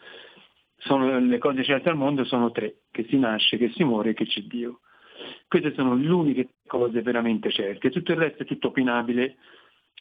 sono, 0.77 1.19
le 1.19 1.37
cose 1.37 1.63
certe 1.63 1.89
al 1.89 1.95
mondo 1.95 2.25
sono 2.25 2.49
tre, 2.49 2.85
che 2.89 3.05
si 3.07 3.19
nasce, 3.19 3.57
che 3.57 3.69
si 3.69 3.83
muore 3.83 4.09
e 4.09 4.13
che 4.15 4.25
c'è 4.25 4.41
Dio. 4.41 4.79
Queste 5.49 5.73
sono 5.73 5.95
le 5.95 6.07
uniche 6.07 6.49
cose 6.67 7.01
veramente 7.01 7.49
certe, 7.49 7.89
tutto 7.89 8.11
il 8.11 8.19
resto 8.19 8.43
è 8.43 8.45
tutto 8.45 8.67
opinabile 8.67 9.37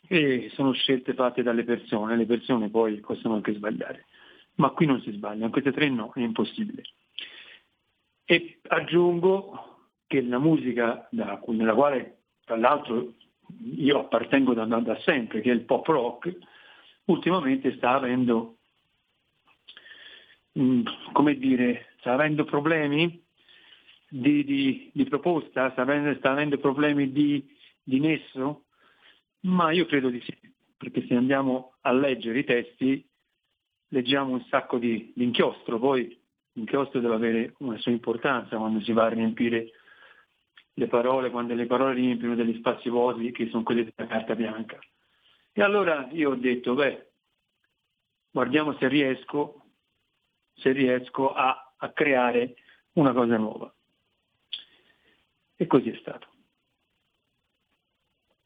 e 0.07 0.51
sono 0.53 0.73
scelte 0.73 1.15
fatte 1.15 1.43
dalle 1.43 1.65
persone, 1.65 2.17
le 2.17 2.27
persone 2.27 2.69
poi 2.69 3.01
possono 3.01 3.37
anche 3.37 3.55
sbagliare. 3.55 4.05
Ma 4.57 4.69
qui 4.71 4.85
non 4.85 5.01
si 5.01 5.11
sbaglia, 5.11 5.47
in 5.47 5.51
queste 5.51 5.73
tre 5.73 5.89
no, 5.89 6.13
è 6.15 6.21
impossibile. 6.21 6.83
E 8.27 8.59
aggiungo 8.69 9.87
che 10.07 10.21
la 10.21 10.39
musica 10.39 11.09
da, 11.11 11.41
nella 11.47 11.75
quale 11.75 12.19
tra 12.45 12.57
l'altro 12.57 13.15
io 13.77 14.01
appartengo 14.01 14.53
da, 14.53 14.67
da, 14.67 15.01
sempre, 15.01 15.41
che 15.41 15.51
è 15.51 15.55
il 15.55 15.65
pop 15.65 15.87
rock, 15.87 16.37
ultimamente 17.07 17.75
sta 17.77 17.93
avendo, 17.93 18.57
mh, 20.53 20.63
mm, 20.63 20.83
come 21.13 21.39
dire, 21.39 21.95
sta 22.01 22.13
avendo 22.13 22.45
problemi 22.45 23.25
di, 24.09 24.45
di, 24.45 24.91
di 24.93 25.05
proposta, 25.05 25.71
sta 25.73 25.83
avendo, 25.83 26.15
sta 26.17 26.31
avendo 26.31 26.59
problemi 26.59 27.13
di, 27.13 27.47
di 27.83 28.01
nesso, 28.01 28.65
ma 29.41 29.71
io 29.71 29.87
credo 29.87 30.09
di 30.09 30.21
sì, 30.21 30.37
perché 30.77 31.07
se 31.07 31.15
andiamo 31.15 31.75
a 31.83 31.93
leggere 31.93 32.39
i 32.39 32.45
testi 32.45 33.07
leggiamo 33.89 34.33
un 34.33 34.45
sacco 34.49 34.79
di, 34.79 35.13
di 35.15 35.25
inchiostro, 35.25 35.79
poi 35.79 36.19
l'inchiostro 36.53 37.01
deve 37.01 37.15
avere 37.15 37.55
una 37.59 37.79
sua 37.79 37.93
importanza 37.93 38.57
quando 38.57 38.81
si 38.81 38.93
va 38.93 39.05
a 39.05 39.11
riempire 39.11 39.71
le 40.75 40.87
parole, 40.87 41.31
quando 41.31 41.55
le 41.55 41.67
parole 41.67 41.95
riempiono 41.95 42.35
degli 42.35 42.57
spazi 42.59 42.89
vuoti 42.89 43.33
che 43.33 43.49
sono 43.49 43.63
quelli 43.63 43.85
della 43.85 44.09
carta 44.09 44.35
bianca. 44.35 44.79
E 45.53 45.63
allora 45.63 46.09
io 46.13 46.31
ho 46.31 46.35
detto, 46.37 46.75
beh, 46.75 47.11
guardiamo 48.31 48.77
se 48.79 48.87
riesco, 48.87 49.65
se 50.55 50.71
riesco 50.73 51.33
a, 51.33 51.75
a 51.77 51.91
creare 51.91 52.55
una 52.93 53.13
cosa 53.13 53.37
nuova. 53.37 53.73
E 55.61 55.67
così 55.67 55.91
è 55.91 55.97
stato. 56.01 56.29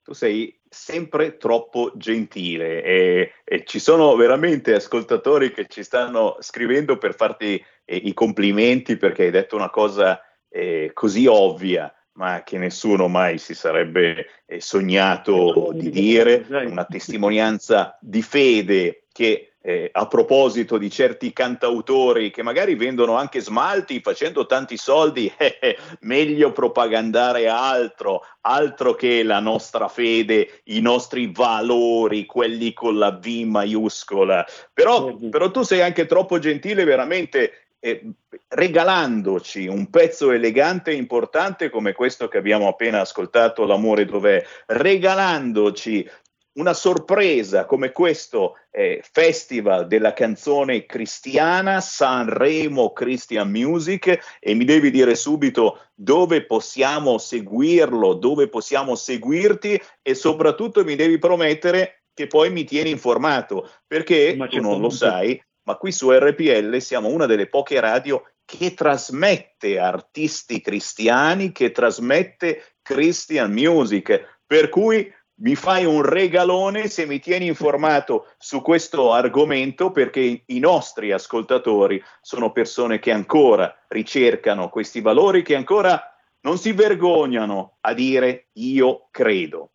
Tu 0.02 0.14
sei 0.14 0.58
sempre 0.68 1.36
troppo 1.36 1.92
gentile 1.94 2.82
e, 2.82 3.32
e, 3.44 3.64
ci 3.64 3.78
sono 3.78 4.16
veramente 4.16 4.74
ascoltatori 4.74 5.52
che 5.52 5.66
ci 5.68 5.84
stanno 5.84 6.38
scrivendo 6.40 6.96
per 6.96 7.14
farti 7.14 7.62
eh, 7.84 7.96
i 7.96 8.14
complimenti 8.14 8.96
perché 8.96 9.24
hai 9.24 9.30
detto 9.30 9.54
una 9.54 9.70
cosa 9.70 10.20
eh, 10.48 10.90
così 10.92 11.26
ovvia 11.26 11.94
ma 12.14 12.42
che 12.42 12.58
nessuno 12.58 13.08
mai 13.08 13.38
si 13.38 13.54
sarebbe 13.54 14.26
eh, 14.46 14.60
sognato 14.60 15.70
di 15.72 15.90
dire, 15.90 16.44
una 16.48 16.84
testimonianza 16.84 17.96
di 18.00 18.22
fede 18.22 19.04
che 19.12 19.51
eh, 19.62 19.88
a 19.92 20.06
proposito 20.06 20.76
di 20.76 20.90
certi 20.90 21.32
cantautori 21.32 22.30
che 22.30 22.42
magari 22.42 22.74
vendono 22.74 23.14
anche 23.14 23.40
smalti 23.40 24.00
facendo 24.00 24.44
tanti 24.44 24.76
soldi, 24.76 25.32
eh, 25.36 25.58
eh, 25.62 25.78
meglio 26.00 26.52
propagandare 26.52 27.48
altro, 27.48 28.26
altro 28.42 28.94
che 28.94 29.22
la 29.22 29.38
nostra 29.38 29.88
fede, 29.88 30.62
i 30.64 30.80
nostri 30.80 31.30
valori, 31.32 32.26
quelli 32.26 32.72
con 32.72 32.98
la 32.98 33.12
V 33.12 33.26
maiuscola. 33.26 34.44
Però, 34.74 35.14
però 35.30 35.50
tu 35.50 35.62
sei 35.62 35.80
anche 35.80 36.06
troppo 36.06 36.38
gentile 36.38 36.84
veramente 36.84 37.62
eh, 37.84 38.00
regalandoci 38.48 39.66
un 39.66 39.90
pezzo 39.90 40.30
elegante 40.30 40.92
e 40.92 40.94
importante 40.94 41.68
come 41.68 41.92
questo 41.92 42.28
che 42.28 42.38
abbiamo 42.38 42.68
appena 42.68 43.00
ascoltato, 43.00 43.66
L'amore 43.66 44.04
dov'è, 44.04 44.44
regalandoci 44.66 46.08
una 46.54 46.74
sorpresa 46.74 47.64
come 47.64 47.92
questo 47.92 48.56
eh, 48.70 49.02
festival 49.10 49.86
della 49.86 50.12
canzone 50.12 50.84
cristiana, 50.84 51.80
Sanremo 51.80 52.92
Christian 52.92 53.50
Music, 53.50 54.38
e 54.38 54.54
mi 54.54 54.64
devi 54.64 54.90
dire 54.90 55.14
subito 55.14 55.78
dove 55.94 56.44
possiamo 56.44 57.18
seguirlo, 57.18 58.14
dove 58.14 58.48
possiamo 58.48 58.94
seguirti 58.94 59.80
e 60.02 60.14
soprattutto 60.14 60.84
mi 60.84 60.96
devi 60.96 61.18
promettere 61.18 62.04
che 62.14 62.26
poi 62.26 62.50
mi 62.50 62.64
tieni 62.64 62.90
informato, 62.90 63.70
perché 63.86 64.36
tu 64.50 64.60
non 64.60 64.80
lo 64.80 64.90
sai, 64.90 65.42
ma 65.64 65.76
qui 65.76 65.92
su 65.92 66.10
RPL 66.10 66.76
siamo 66.78 67.08
una 67.08 67.26
delle 67.26 67.48
poche 67.48 67.80
radio 67.80 68.22
che 68.44 68.74
trasmette 68.74 69.78
artisti 69.78 70.60
cristiani, 70.60 71.52
che 71.52 71.70
trasmette 71.70 72.74
Christian 72.82 73.52
Music, 73.52 74.40
per 74.44 74.68
cui 74.68 75.10
mi 75.42 75.54
fai 75.54 75.84
un 75.84 76.02
regalone 76.02 76.88
se 76.88 77.06
mi 77.06 77.18
tieni 77.18 77.46
informato 77.46 78.26
su 78.38 78.62
questo 78.62 79.12
argomento 79.12 79.90
perché 79.90 80.42
i 80.46 80.58
nostri 80.58 81.12
ascoltatori 81.12 82.02
sono 82.20 82.52
persone 82.52 82.98
che 82.98 83.10
ancora 83.10 83.74
ricercano 83.88 84.68
questi 84.68 85.00
valori, 85.00 85.42
che 85.42 85.56
ancora 85.56 86.16
non 86.42 86.58
si 86.58 86.72
vergognano 86.72 87.76
a 87.80 87.92
dire 87.92 88.46
io 88.54 89.08
credo. 89.10 89.70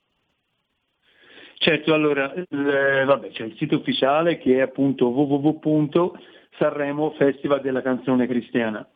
Certo, 1.60 1.94
allora, 1.94 2.34
eh, 2.34 3.04
vabbè, 3.04 3.32
c'è 3.32 3.44
il 3.44 3.56
sito 3.58 3.78
ufficiale 3.78 4.38
che 4.38 4.58
è 4.58 4.62
appunto 4.62 5.08
www.sanremo 5.08 7.16
Festival 7.18 7.62
della 7.62 7.82
Canzone 7.82 8.28
Cristiana 8.28 8.88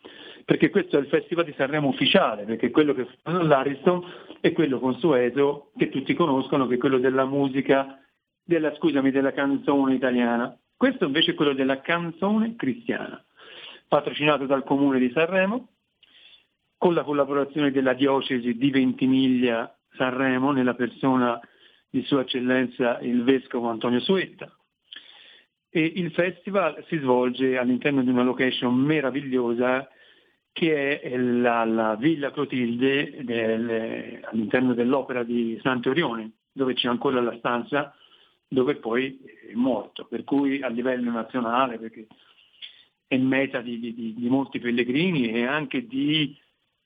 perché 0.52 0.70
questo 0.70 0.98
è 0.98 1.00
il 1.00 1.08
Festival 1.08 1.46
di 1.46 1.54
Sanremo 1.56 1.88
ufficiale, 1.88 2.44
perché 2.44 2.72
quello 2.72 2.94
che 2.94 3.06
fa 3.06 3.40
all'Ariston 3.40 4.04
è 4.42 4.52
quello 4.52 4.82
consueto 4.82 5.72
che 5.78 5.88
tutti 5.88 6.14
conoscono, 6.14 6.68
che 6.68 6.76
è 6.76 6.78
quello 6.78 6.98
della 6.98 7.24
musica, 7.24 7.98
della, 8.44 8.76
scusami, 8.76 9.12
della 9.12 9.32
canzone 9.32 9.94
italiana. 9.94 10.54
Questo 10.76 11.06
invece 11.06 11.32
è 11.32 11.34
quello 11.36 11.54
della 11.54 11.80
canzone 11.80 12.58
cristiana, 12.58 13.24
patrocinato 13.88 14.46
dal 14.46 14.66
Comune 14.66 15.00
di 15.00 15.10
Sanremo, 15.12 15.70
con 16.78 16.96
la 16.96 17.04
collaborazione 17.04 17.72
della 17.72 17.94
diocesi 17.94 18.58
di 18.58 18.72
Ventimiglia 18.72 19.74
Sanremo, 19.96 20.52
nella 20.52 20.74
persona 20.74 21.40
di 21.90 22.04
Sua 22.04 22.24
Eccellenza 22.24 23.00
il 23.00 23.24
Vescovo 23.24 23.70
Antonio 23.70 24.02
Suetta. 24.02 24.54
E 25.70 25.94
il 25.96 26.12
festival 26.12 26.84
si 26.90 26.98
svolge 26.98 27.58
all'interno 27.58 28.04
di 28.04 28.10
una 28.10 28.24
location 28.24 28.76
meravigliosa 28.76 29.88
che 30.52 31.00
è 31.00 31.18
la, 31.18 31.64
la 31.66 31.96
Villa 31.96 32.32
Clotilde 32.32 33.24
del, 33.24 34.20
all'interno 34.24 34.74
dell'opera 34.74 35.24
di 35.24 35.60
Sant'Orione, 35.62 36.32
dove 36.52 36.74
c'è 36.74 36.88
ancora 36.88 37.22
la 37.22 37.36
stanza 37.38 37.96
dove 38.48 38.76
poi 38.76 39.18
è 39.50 39.54
morto, 39.54 40.06
per 40.06 40.26
cui 40.26 40.62
a 40.62 40.68
livello 40.68 41.10
nazionale, 41.10 41.78
perché 41.80 42.08
è 43.08 43.18
meta 43.18 43.62
di, 43.62 43.80
di, 43.80 44.14
di 44.14 44.30
molti 44.30 44.60
pellegrini 44.60 45.32
e 45.32 45.46
anche 45.46 45.88
di, 45.88 46.38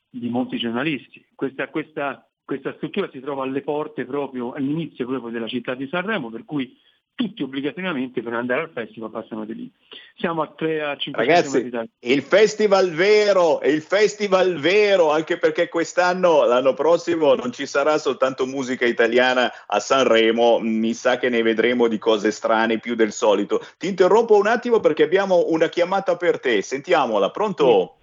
di 0.08 0.30
molti 0.30 0.58
giornalisti. 0.58 1.25
Questa, 1.34 1.67
questa, 1.69 2.30
questa 2.43 2.73
struttura 2.75 3.10
si 3.10 3.19
trova 3.19 3.43
alle 3.43 3.62
porte 3.62 4.06
proprio 4.06 4.54
all'inizio 4.54 5.08
proprio 5.08 5.32
della 5.32 5.47
città 5.47 5.73
di 5.73 5.88
Sanremo, 5.88 6.30
per 6.30 6.45
cui 6.45 6.78
tutti 7.15 7.43
obbligatoriamente 7.43 8.21
per 8.21 8.34
andare 8.34 8.62
al 8.62 8.69
festival 8.71 9.10
passano 9.10 9.45
di 9.45 9.56
lì. 9.56 9.71
Siamo 10.17 10.41
a 10.41 10.51
3 10.54 10.84
a 10.84 10.95
5 10.97 11.25
Ragazzi, 11.25 11.71
il 11.99 12.21
festival 12.21 12.91
vero, 12.91 13.62
è 13.62 13.69
il 13.69 13.82
festival 13.82 14.56
vero, 14.56 15.12
anche 15.12 15.38
perché 15.38 15.69
quest'anno, 15.69 16.45
l'anno 16.45 16.73
prossimo, 16.73 17.34
non 17.34 17.54
ci 17.54 17.65
sarà 17.65 17.97
soltanto 17.97 18.45
musica 18.45 18.86
italiana 18.86 19.49
a 19.65 19.80
Sanremo, 19.80 20.60
mi 20.60 20.93
sa 20.93 21.17
che 21.17 21.30
ne 21.30 21.41
vedremo 21.41 21.88
di 21.88 21.97
cose 21.97 22.32
strane 22.32 22.80
più 22.80 22.95
del 22.95 23.13
solito. 23.13 23.62
Ti 23.78 23.88
interrompo 23.88 24.36
un 24.36 24.47
attimo 24.47 24.82
perché 24.82 25.04
abbiamo 25.04 25.45
una 25.47 25.69
chiamata 25.69 26.17
per 26.17 26.39
te, 26.39 26.62
sentiamola, 26.62 27.32
pronto? 27.32 27.95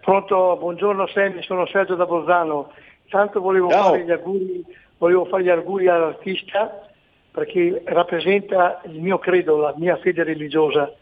Pronto, 0.00 0.56
buongiorno 0.58 1.06
Sammy, 1.06 1.42
sono 1.44 1.66
Sergio 1.66 1.94
da 1.94 2.04
Bolzano. 2.04 2.72
Tanto 3.08 3.40
volevo 3.40 3.70
Ciao. 3.70 3.90
fare, 3.90 4.04
gli 4.04 4.10
auguri, 4.10 4.64
volevo 4.98 5.24
fare 5.26 5.44
gli 5.44 5.48
auguri 5.48 5.88
all'artista 5.88 6.89
perché 7.30 7.82
rappresenta 7.84 8.80
il 8.86 9.00
mio 9.00 9.18
credo, 9.18 9.58
la 9.58 9.74
mia 9.76 9.96
fede 9.96 10.24
religiosa 10.24 10.92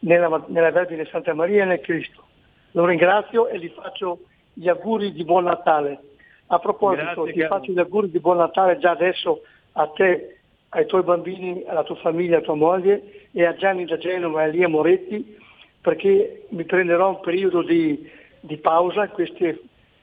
nella, 0.00 0.44
nella 0.48 0.70
Vergine 0.70 1.06
Santa 1.06 1.34
Maria 1.34 1.62
e 1.62 1.66
nel 1.66 1.80
Cristo. 1.80 2.24
Lo 2.72 2.86
ringrazio 2.86 3.48
e 3.48 3.58
gli 3.58 3.68
faccio 3.68 4.20
gli 4.52 4.68
auguri 4.68 5.12
di 5.12 5.24
buon 5.24 5.44
Natale. 5.44 6.00
A 6.48 6.58
proposito, 6.58 7.04
Grazie, 7.04 7.32
ti 7.32 7.38
caro. 7.38 7.54
faccio 7.54 7.72
gli 7.72 7.78
auguri 7.78 8.10
di 8.10 8.18
buon 8.18 8.38
Natale 8.38 8.78
già 8.78 8.90
adesso 8.90 9.42
a 9.72 9.86
te, 9.88 10.38
ai 10.70 10.86
tuoi 10.86 11.02
bambini, 11.02 11.64
alla 11.66 11.84
tua 11.84 11.96
famiglia, 11.96 12.38
a 12.38 12.42
tua 12.42 12.54
moglie 12.54 13.26
e 13.32 13.44
a 13.44 13.54
Gianni 13.54 13.84
da 13.84 13.98
Genova 13.98 14.42
e 14.42 14.44
a 14.44 14.48
Lia 14.48 14.68
Moretti 14.68 15.40
perché 15.82 16.46
mi 16.50 16.64
prenderò 16.64 17.10
un 17.10 17.20
periodo 17.20 17.62
di, 17.62 18.08
di 18.40 18.56
pausa 18.58 19.04
in 19.04 19.10
queste 19.10 19.60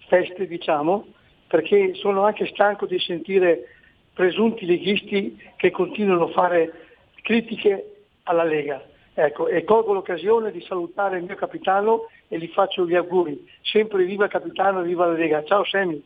feste, 0.08 0.46
diciamo, 0.46 1.08
perché 1.48 1.94
sono 1.96 2.26
anche 2.26 2.48
stanco 2.48 2.86
di 2.86 3.00
sentire 3.00 3.79
presunti 4.20 4.66
leghisti 4.66 5.40
che 5.56 5.72
continuano 5.72 6.26
a 6.26 6.32
fare 6.32 6.74
critiche 7.22 8.08
alla 8.24 8.44
Lega. 8.44 8.84
Ecco, 9.14 9.48
e 9.48 9.64
colgo 9.64 9.94
l'occasione 9.94 10.52
di 10.52 10.60
salutare 10.68 11.20
il 11.20 11.24
mio 11.24 11.36
capitano 11.36 12.10
e 12.28 12.38
gli 12.38 12.48
faccio 12.48 12.86
gli 12.86 12.96
auguri. 12.96 13.48
Sempre 13.62 14.04
viva 14.04 14.28
capitano, 14.28 14.82
viva 14.82 15.06
la 15.06 15.14
Lega. 15.14 15.46
Ciao 15.46 15.64
Sammy. 15.64 16.04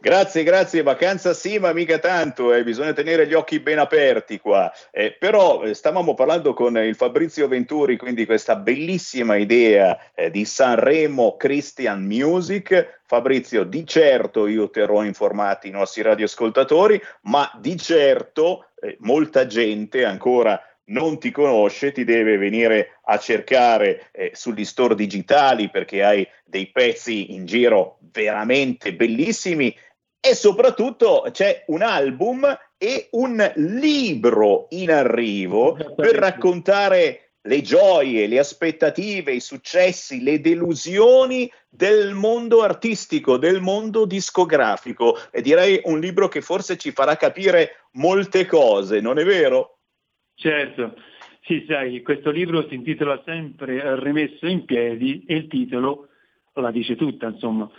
Grazie, 0.00 0.44
grazie, 0.44 0.84
vacanza 0.84 1.34
sì, 1.34 1.58
ma 1.58 1.72
mica 1.72 1.98
tanto, 1.98 2.54
eh, 2.54 2.62
bisogna 2.62 2.92
tenere 2.92 3.26
gli 3.26 3.34
occhi 3.34 3.58
ben 3.58 3.80
aperti 3.80 4.38
qua. 4.38 4.72
Eh, 4.92 5.16
però 5.18 5.64
eh, 5.64 5.74
stavamo 5.74 6.14
parlando 6.14 6.54
con 6.54 6.78
il 6.78 6.94
Fabrizio 6.94 7.48
Venturi, 7.48 7.96
quindi 7.96 8.24
questa 8.24 8.54
bellissima 8.54 9.34
idea 9.34 9.98
eh, 10.14 10.30
di 10.30 10.44
Sanremo 10.44 11.36
Christian 11.36 12.04
Music. 12.04 13.00
Fabrizio, 13.06 13.64
di 13.64 13.84
certo 13.84 14.46
io 14.46 14.70
terrò 14.70 15.02
informati 15.02 15.66
i 15.66 15.72
nostri 15.72 16.02
radioascoltatori, 16.02 17.02
ma 17.22 17.50
di 17.58 17.76
certo 17.76 18.66
eh, 18.80 18.98
molta 19.00 19.46
gente 19.48 20.04
ancora 20.04 20.62
non 20.88 21.18
ti 21.18 21.30
conosce, 21.30 21.92
ti 21.92 22.04
deve 22.04 22.36
venire 22.36 22.98
a 23.04 23.18
cercare 23.18 24.10
eh, 24.12 24.30
sugli 24.34 24.64
store 24.64 24.94
digitali 24.94 25.70
perché 25.70 26.02
hai 26.02 26.26
dei 26.44 26.70
pezzi 26.70 27.34
in 27.34 27.46
giro 27.46 27.98
veramente 28.12 28.94
bellissimi 28.94 29.74
e 30.28 30.34
soprattutto 30.34 31.24
c'è 31.30 31.64
un 31.68 31.80
album 31.80 32.44
e 32.76 33.08
un 33.12 33.52
libro 33.56 34.66
in 34.70 34.90
arrivo 34.90 35.72
per 35.96 36.16
raccontare 36.16 37.30
le 37.42 37.62
gioie, 37.62 38.26
le 38.26 38.38
aspettative, 38.38 39.32
i 39.32 39.40
successi, 39.40 40.22
le 40.22 40.40
delusioni 40.40 41.50
del 41.66 42.12
mondo 42.12 42.62
artistico, 42.62 43.38
del 43.38 43.62
mondo 43.62 44.04
discografico. 44.04 45.16
E 45.30 45.40
direi 45.40 45.80
un 45.84 45.98
libro 45.98 46.28
che 46.28 46.42
forse 46.42 46.76
ci 46.76 46.92
farà 46.92 47.16
capire 47.16 47.86
molte 47.92 48.44
cose, 48.44 49.00
non 49.00 49.18
è 49.18 49.24
vero? 49.24 49.78
Certo, 50.34 50.94
sì, 51.44 51.64
sai, 51.66 52.02
questo 52.02 52.30
libro 52.30 52.68
si 52.68 52.74
intitola 52.74 53.22
sempre 53.24 53.98
Rimesso 53.98 54.46
in 54.46 54.66
piedi 54.66 55.24
e 55.26 55.36
il 55.36 55.48
titolo 55.48 56.08
la 56.52 56.70
dice 56.70 56.96
tutta, 56.96 57.28
insomma. 57.28 57.70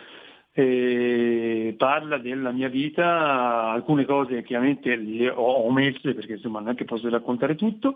E 0.59 1.73
parla 1.77 2.17
della 2.17 2.51
mia 2.51 2.67
vita, 2.67 3.69
alcune 3.69 4.03
cose 4.03 4.43
chiaramente 4.43 4.93
le 4.97 5.29
ho 5.29 5.65
omesse 5.65 6.13
perché 6.13 6.33
insomma 6.33 6.59
non 6.59 6.71
è 6.71 6.75
che 6.75 6.83
posso 6.83 7.07
raccontare 7.07 7.55
tutto, 7.55 7.95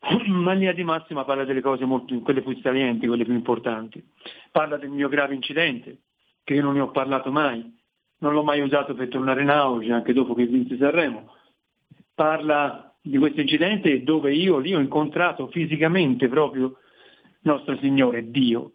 ma 0.28 0.52
in 0.52 0.58
linea 0.58 0.72
di 0.72 0.82
massima 0.82 1.24
parla 1.24 1.44
delle 1.44 1.60
cose 1.60 1.84
molto, 1.84 2.18
quelle 2.20 2.40
più 2.40 2.58
salienti, 2.62 3.06
quelle 3.06 3.24
più 3.24 3.34
importanti. 3.34 4.02
Parla 4.50 4.78
del 4.78 4.88
mio 4.88 5.10
grave 5.10 5.34
incidente, 5.34 5.98
che 6.42 6.54
io 6.54 6.62
non 6.62 6.72
ne 6.72 6.80
ho 6.80 6.90
parlato 6.90 7.30
mai, 7.30 7.62
non 8.20 8.32
l'ho 8.32 8.44
mai 8.44 8.62
usato 8.62 8.94
per 8.94 9.08
tornare 9.08 9.42
in 9.42 9.50
auge 9.50 9.92
anche 9.92 10.14
dopo 10.14 10.32
che 10.32 10.46
vinsi 10.46 10.78
Sanremo. 10.78 11.34
Parla 12.14 12.94
di 13.02 13.18
questo 13.18 13.42
incidente 13.42 14.02
dove 14.02 14.32
io 14.32 14.56
lì 14.56 14.74
ho 14.74 14.80
incontrato 14.80 15.48
fisicamente 15.48 16.28
proprio 16.28 16.78
nostro 17.42 17.76
Signore, 17.76 18.30
Dio. 18.30 18.72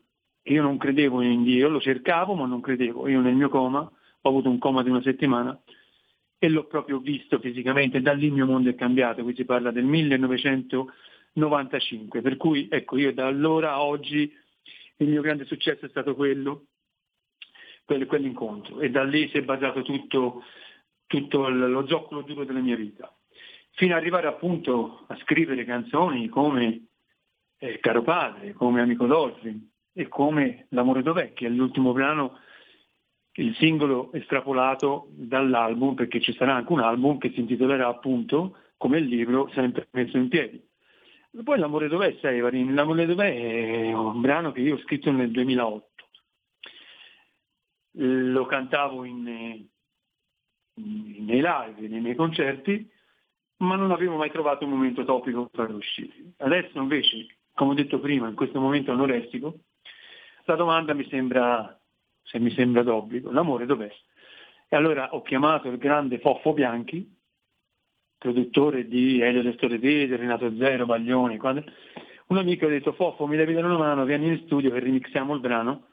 Io 0.48 0.62
non 0.62 0.78
credevo 0.78 1.22
in 1.22 1.44
Dio, 1.44 1.68
lo 1.68 1.82
cercavo 1.82 2.34
ma 2.34 2.46
non 2.46 2.62
credevo. 2.62 3.08
Io 3.08 3.20
nel 3.22 3.36
mio 3.36 3.50
coma, 3.50 3.80
ho 3.80 4.30
avuto 4.30 4.50
un 4.50 4.60
coma 4.60 4.84
di 4.84 4.90
una 4.90 5.02
settimana 5.02 5.60
e 6.40 6.50
l'ho 6.50 6.66
proprio 6.66 7.00
visto 7.00 7.40
fisicamente, 7.40 8.00
da 8.02 8.14
lì 8.14 8.28
il 8.28 8.34
mio 8.34 8.46
mondo 8.46 8.70
è 8.70 8.76
cambiato, 8.76 9.24
qui 9.24 9.34
si 9.36 9.44
parla 9.44 9.72
del 9.72 9.86
1995, 9.86 12.22
per 12.22 12.38
cui 12.38 12.68
ecco 12.70 12.96
io 12.98 13.12
da 13.12 13.26
allora 13.26 13.72
a 13.72 13.82
oggi 13.82 14.32
il 14.98 15.08
mio 15.08 15.22
grande 15.22 15.46
successo 15.46 15.86
è 15.86 15.90
stato 15.90 16.14
quello, 16.16 16.66
quell'incontro. 17.86 18.82
E 18.82 18.90
da 18.90 19.04
lì 19.04 19.28
si 19.30 19.38
è 19.38 19.42
basato 19.42 19.82
tutto, 19.82 20.44
tutto 21.08 21.50
lo 21.50 21.88
zoccolo 21.88 22.22
duro 22.22 22.44
della 22.46 22.60
mia 22.60 22.76
vita, 22.76 23.12
fino 23.72 23.96
ad 23.96 24.00
arrivare 24.00 24.28
appunto 24.28 25.06
a 25.08 25.18
scrivere 25.18 25.66
canzoni 25.66 26.30
come 26.30 26.86
eh, 27.58 27.80
Caro 27.80 28.04
Padre, 28.04 28.54
come 28.54 28.82
Amico 28.82 29.08
Dolphin 29.08 29.68
e 29.98 30.08
come 30.08 30.68
L'amore 30.70 31.02
dov'è, 31.02 31.34
che 31.34 31.48
è 31.48 31.50
l'ultimo 31.50 31.92
brano 31.92 32.38
il 33.34 33.56
singolo 33.56 34.12
estrapolato 34.14 35.08
dall'album, 35.10 35.96
perché 35.96 36.22
ci 36.22 36.34
sarà 36.34 36.54
anche 36.54 36.72
un 36.72 36.82
album 36.82 37.18
che 37.18 37.32
si 37.32 37.40
intitolerà 37.40 37.88
appunto 37.88 38.58
come 38.78 39.00
il 39.00 39.06
libro 39.06 39.50
sempre 39.54 39.88
messo 39.92 40.18
in 40.18 40.28
piedi. 40.28 40.64
Poi 41.44 41.58
L'amore 41.58 41.88
dov'è, 41.88 42.16
Severin? 42.22 42.76
L'amore 42.76 43.08
dov'è 43.08 43.88
è 43.88 43.94
un 43.94 44.22
brano 44.22 44.52
che 44.52 44.62
io 44.62 44.76
ho 44.76 44.80
scritto 44.80 45.12
nel 45.12 45.32
2008. 45.32 45.88
Lo 48.00 48.46
cantavo 48.46 49.04
in, 49.04 49.28
eh, 49.28 49.68
nei 50.76 51.42
live, 51.42 51.88
nei 51.88 52.02
miei 52.02 52.16
concerti, 52.16 52.88
ma 53.58 53.76
non 53.76 53.92
avevo 53.92 54.16
mai 54.16 54.30
trovato 54.30 54.64
un 54.66 54.72
momento 54.72 55.04
topico 55.04 55.48
per 55.48 55.72
uscire. 55.72 56.34
Adesso 56.38 56.78
invece, 56.80 57.38
come 57.54 57.72
ho 57.72 57.76
detto 57.76 58.00
prima, 58.00 58.28
in 58.28 58.36
questo 58.36 58.60
momento 58.60 58.92
anoressico, 58.92 59.60
la 60.52 60.58
domanda 60.58 60.94
mi 60.94 61.08
sembra, 61.10 61.80
se 62.24 62.40
mi 62.40 62.52
sembra 62.52 62.84
d'obbligo, 62.84 63.32
l'amore 63.32 63.66
dov'è? 63.66 63.92
E 64.70 64.76
allora 64.76 65.14
ho 65.14 65.22
chiamato 65.22 65.70
il 65.70 65.78
grande 65.78 66.20
Foffo 66.20 66.54
Bianchi, 66.54 67.16
produttore 68.18 68.88
di 68.88 69.22
Elio 69.22 69.42
del 69.42 69.56
Torrevede, 69.56 70.16
Renato 70.18 70.54
Zero, 70.58 70.86
Baglioni, 70.86 71.38
quando- 71.38 71.64
un 72.28 72.38
amico 72.38 72.66
ha 72.66 72.70
detto 72.70 72.92
Foffo 72.94 73.28
mi 73.28 73.38
devi 73.38 73.54
dare 73.54 73.68
una 73.68 73.78
mano, 73.78 74.04
vieni 74.04 74.28
in 74.28 74.42
studio 74.46 74.72
che 74.72 74.80
remixiamo 74.80 75.34
il 75.34 75.40
brano 75.40 75.88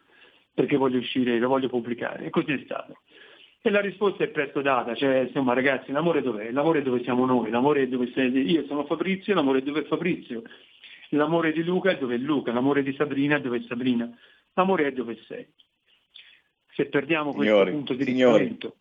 perché 0.52 0.76
voglio 0.76 0.98
uscire, 0.98 1.38
lo 1.38 1.48
voglio 1.48 1.68
pubblicare. 1.68 2.26
E 2.26 2.30
così 2.30 2.52
è 2.52 2.60
stato. 2.64 2.98
E 3.60 3.70
la 3.70 3.80
risposta 3.80 4.24
è 4.24 4.28
presto 4.28 4.60
data, 4.60 4.94
cioè 4.94 5.20
insomma 5.20 5.54
ragazzi 5.54 5.90
l'amore 5.90 6.22
dov'è? 6.22 6.50
L'amore 6.50 6.80
è 6.80 6.82
dove 6.82 7.02
siamo 7.02 7.24
noi, 7.24 7.50
l'amore 7.50 7.82
è 7.82 7.88
dove 7.88 8.10
sei 8.12 8.50
io 8.50 8.66
sono 8.66 8.84
Fabrizio, 8.84 9.34
l'amore 9.34 9.60
è 9.60 9.62
dove 9.62 9.80
è 9.80 9.84
Fabrizio, 9.84 10.42
l'amore 11.10 11.52
di 11.52 11.64
Luca 11.64 11.90
è 11.90 11.96
dove 11.96 12.16
è 12.16 12.18
Luca, 12.18 12.52
l'amore 12.52 12.82
di 12.82 12.92
Sabrina 12.94 13.36
è 13.36 13.40
dove 13.40 13.58
è 13.58 13.62
Sabrina, 13.66 14.10
l'amore 14.54 14.88
è 14.88 14.92
dove 14.92 15.16
sei. 15.26 15.46
Se 16.74 16.86
perdiamo 16.86 17.32
questo 17.32 17.52
Signori, 17.52 17.70
punto 17.70 17.94
di 17.94 18.04
signori. 18.04 18.32
riferimento, 18.44 18.76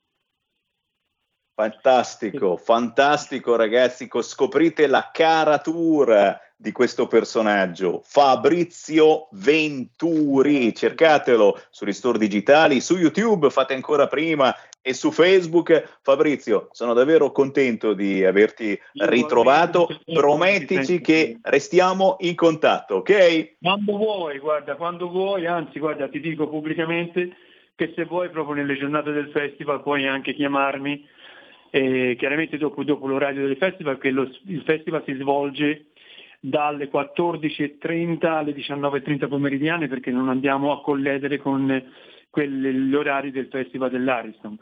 Fantastico, 1.56 2.58
fantastico 2.58 3.56
ragazzi, 3.56 4.08
Co- 4.08 4.24
scoprite 4.24 4.88
la 4.88 5.12
caratura 5.14 6.40
di 6.56 6.72
questo 6.72 7.06
personaggio, 7.06 8.02
Fabrizio 8.04 9.28
Venturi, 9.34 10.74
cercatelo 10.74 11.62
sugli 11.70 11.94
store 11.94 12.18
digitali, 12.18 12.82
su 12.82 12.98
YouTube 12.98 13.52
fate 13.52 13.76
ancora 13.76 14.08
prima 14.08 14.52
e 14.84 14.94
su 14.94 15.12
Facebook. 15.12 16.00
Fabrizio, 16.02 16.68
sono 16.72 16.94
davvero 16.94 17.32
contento 17.32 17.94
di 17.94 18.24
averti 18.24 18.78
ritrovato, 18.92 19.88
promettici 20.14 21.00
che 21.00 21.40
restiamo 21.42 22.18
in 22.20 22.36
contatto, 22.36 22.96
ok? 22.96 23.56
Quando 23.62 23.98
vuoi, 23.98 24.38
guarda, 24.40 24.76
quando 24.76 25.10
vuoi, 25.10 25.48
anzi 25.48 25.80
guarda, 25.80 26.10
ti 26.10 26.20
dico 26.20 26.48
pubblicamente 26.50 27.36
che 27.76 27.94
se 27.96 28.04
vuoi 28.04 28.30
proprio 28.30 28.56
nelle 28.56 28.78
giornate 28.78 29.12
del 29.12 29.30
festival 29.30 29.82
puoi 29.82 30.06
anche 30.06 30.34
chiamarmi, 30.34 31.08
eh, 31.72 32.16
chiaramente 32.20 32.58
dopo, 32.58 32.84
dopo 32.84 33.08
l'orario 33.08 33.48
del 33.48 33.58
festival, 33.58 33.98
che 33.98 34.12
lo- 34.12 34.30
il 34.48 34.62
festival 34.64 35.02
si 35.06 35.14
svolge 35.14 35.86
dalle 36.40 36.90
14.30 36.90 38.38
alle 38.38 38.54
19.30 38.54 39.28
pomeridiane 39.30 39.88
perché 39.88 40.12
non 40.12 40.28
andiamo 40.28 40.74
a 40.74 40.82
colledere 40.82 41.38
con, 41.38 41.82
quelli, 42.34 42.74
gli 42.74 42.96
orari 42.96 43.30
del 43.30 43.48
Festival 43.52 43.92
dell'Ariston. 43.92 44.58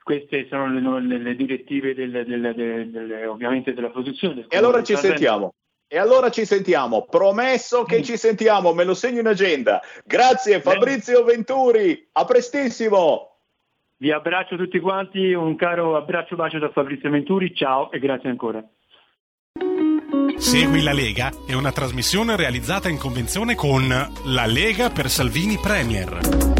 Queste 0.00 0.46
sono 0.48 0.68
le, 0.68 1.00
le, 1.00 1.18
le 1.18 1.34
direttive 1.34 1.92
del, 1.92 2.24
del, 2.24 2.54
del, 2.54 3.26
ovviamente 3.26 3.74
della 3.74 3.90
produzione. 3.90 4.46
E 4.48 4.56
allora 4.56 4.80
ci 4.84 4.94
sentiamo. 4.94 5.54
E 5.88 5.98
allora 5.98 6.30
ci 6.30 6.44
sentiamo, 6.44 7.06
promesso 7.10 7.82
che 7.82 8.00
ci 8.04 8.16
sentiamo, 8.16 8.72
me 8.72 8.84
lo 8.84 8.94
segno 8.94 9.18
in 9.18 9.26
agenda. 9.26 9.80
Grazie 10.04 10.60
Fabrizio 10.60 11.24
Venturi, 11.24 12.08
a 12.12 12.24
prestissimo. 12.24 13.38
Vi 13.96 14.12
abbraccio 14.12 14.56
tutti 14.56 14.78
quanti, 14.78 15.32
un 15.32 15.56
caro 15.56 15.96
abbraccio 15.96 16.36
bacio 16.36 16.60
da 16.60 16.70
Fabrizio 16.70 17.10
Venturi, 17.10 17.52
ciao 17.52 17.90
e 17.90 17.98
grazie 17.98 18.30
ancora. 18.30 18.64
Segui 20.36 20.82
la 20.82 20.92
Lega 20.92 21.32
è 21.44 21.54
una 21.54 21.72
trasmissione 21.72 22.36
realizzata 22.36 22.88
in 22.88 22.96
convenzione 22.96 23.56
con 23.56 23.88
La 23.88 24.46
Lega 24.46 24.90
per 24.90 25.08
Salvini 25.08 25.58
Premier. 25.60 26.59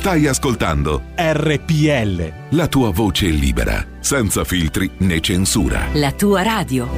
Stai 0.00 0.26
ascoltando 0.26 1.02
RPL. 1.14 2.56
La 2.56 2.68
tua 2.68 2.90
voce 2.90 3.26
libera, 3.26 3.84
senza 4.00 4.44
filtri 4.44 4.90
né 5.00 5.20
censura. 5.20 5.88
La 5.92 6.12
tua 6.12 6.42
radio. 6.42 6.88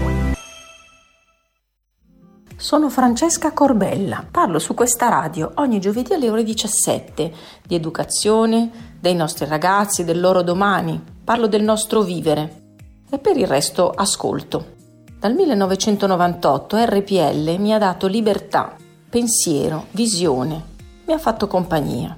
Sono 2.55 2.89
Francesca 2.89 3.53
Corbella, 3.53 4.25
parlo 4.31 4.61
su 4.61 4.75
questa 4.75 5.09
radio 5.09 5.51
ogni 5.57 5.81
giovedì 5.81 6.13
alle 6.13 6.31
ore 6.31 6.45
17 6.45 7.33
di 7.67 7.75
educazione, 7.75 8.71
dei 9.01 9.17
nostri 9.17 9.47
ragazzi, 9.47 10.05
del 10.05 10.21
loro 10.21 10.43
domani, 10.43 11.03
parlo 11.25 11.49
del 11.49 11.65
nostro 11.65 12.03
vivere 12.03 12.77
e 13.11 13.19
per 13.19 13.37
il 13.37 13.49
resto 13.49 13.91
ascolto. 13.91 14.75
Dal 15.19 15.35
1998 15.35 16.77
RPL 16.85 17.57
mi 17.59 17.75
ha 17.75 17.79
dato 17.79 18.07
libertà, 18.07 18.77
pensiero, 19.11 19.87
visione, 19.91 20.63
mi 21.05 21.13
ha 21.13 21.19
fatto 21.19 21.49
compagnia. 21.49 22.17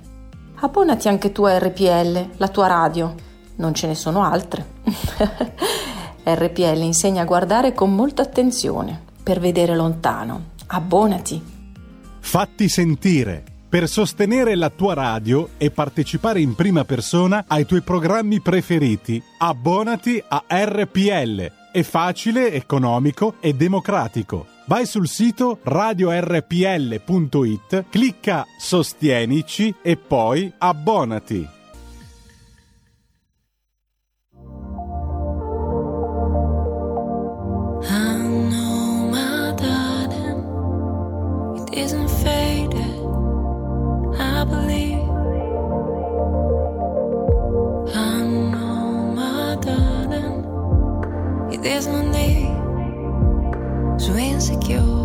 Abbonati 0.64 1.08
anche 1.08 1.30
tu 1.30 1.42
a 1.42 1.58
RPL, 1.58 2.30
la 2.38 2.48
tua 2.48 2.66
radio. 2.66 3.14
Non 3.56 3.74
ce 3.74 3.86
ne 3.86 3.94
sono 3.94 4.24
altre. 4.24 4.64
RPL 6.24 6.80
insegna 6.80 7.20
a 7.20 7.26
guardare 7.26 7.74
con 7.74 7.94
molta 7.94 8.22
attenzione, 8.22 8.98
per 9.22 9.40
vedere 9.40 9.76
lontano. 9.76 10.52
Abbonati. 10.68 11.42
Fatti 12.18 12.70
sentire 12.70 13.44
per 13.68 13.88
sostenere 13.88 14.54
la 14.54 14.70
tua 14.70 14.94
radio 14.94 15.50
e 15.58 15.70
partecipare 15.70 16.40
in 16.40 16.54
prima 16.54 16.86
persona 16.86 17.44
ai 17.46 17.66
tuoi 17.66 17.82
programmi 17.82 18.40
preferiti. 18.40 19.22
Abbonati 19.36 20.22
a 20.26 20.44
RPL. 20.48 21.52
È 21.72 21.82
facile, 21.82 22.54
economico 22.54 23.34
e 23.40 23.52
democratico. 23.52 24.53
Vai 24.66 24.86
sul 24.86 25.06
sito 25.06 25.58
radiorpl.it, 25.62 27.04
clicca 27.90 28.46
Sostienici 28.58 29.74
e 29.82 29.96
poi 29.96 30.52
abbonati. 30.58 31.48
Is 51.66 51.86
no 51.86 52.02
need 52.02 52.53
so 54.14 54.20
insecure. 54.20 55.03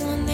eyes 0.00 0.02
on 0.02 0.27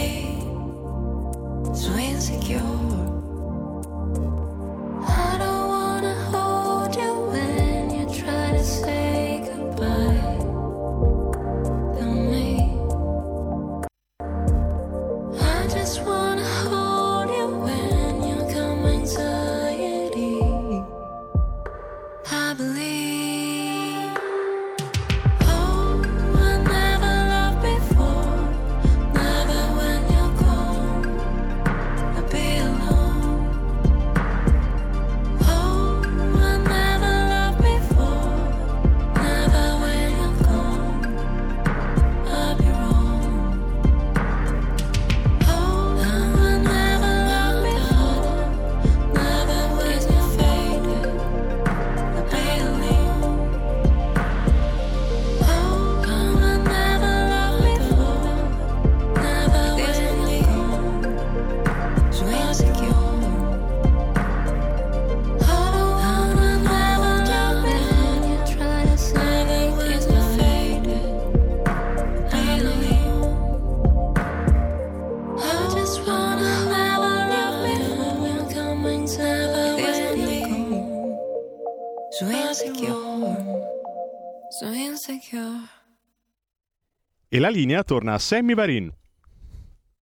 E 87.34 87.40
la 87.40 87.48
linea 87.48 87.82
torna 87.82 88.14
a 88.14 88.18
Sammy 88.20 88.54
Varin. 88.54 88.92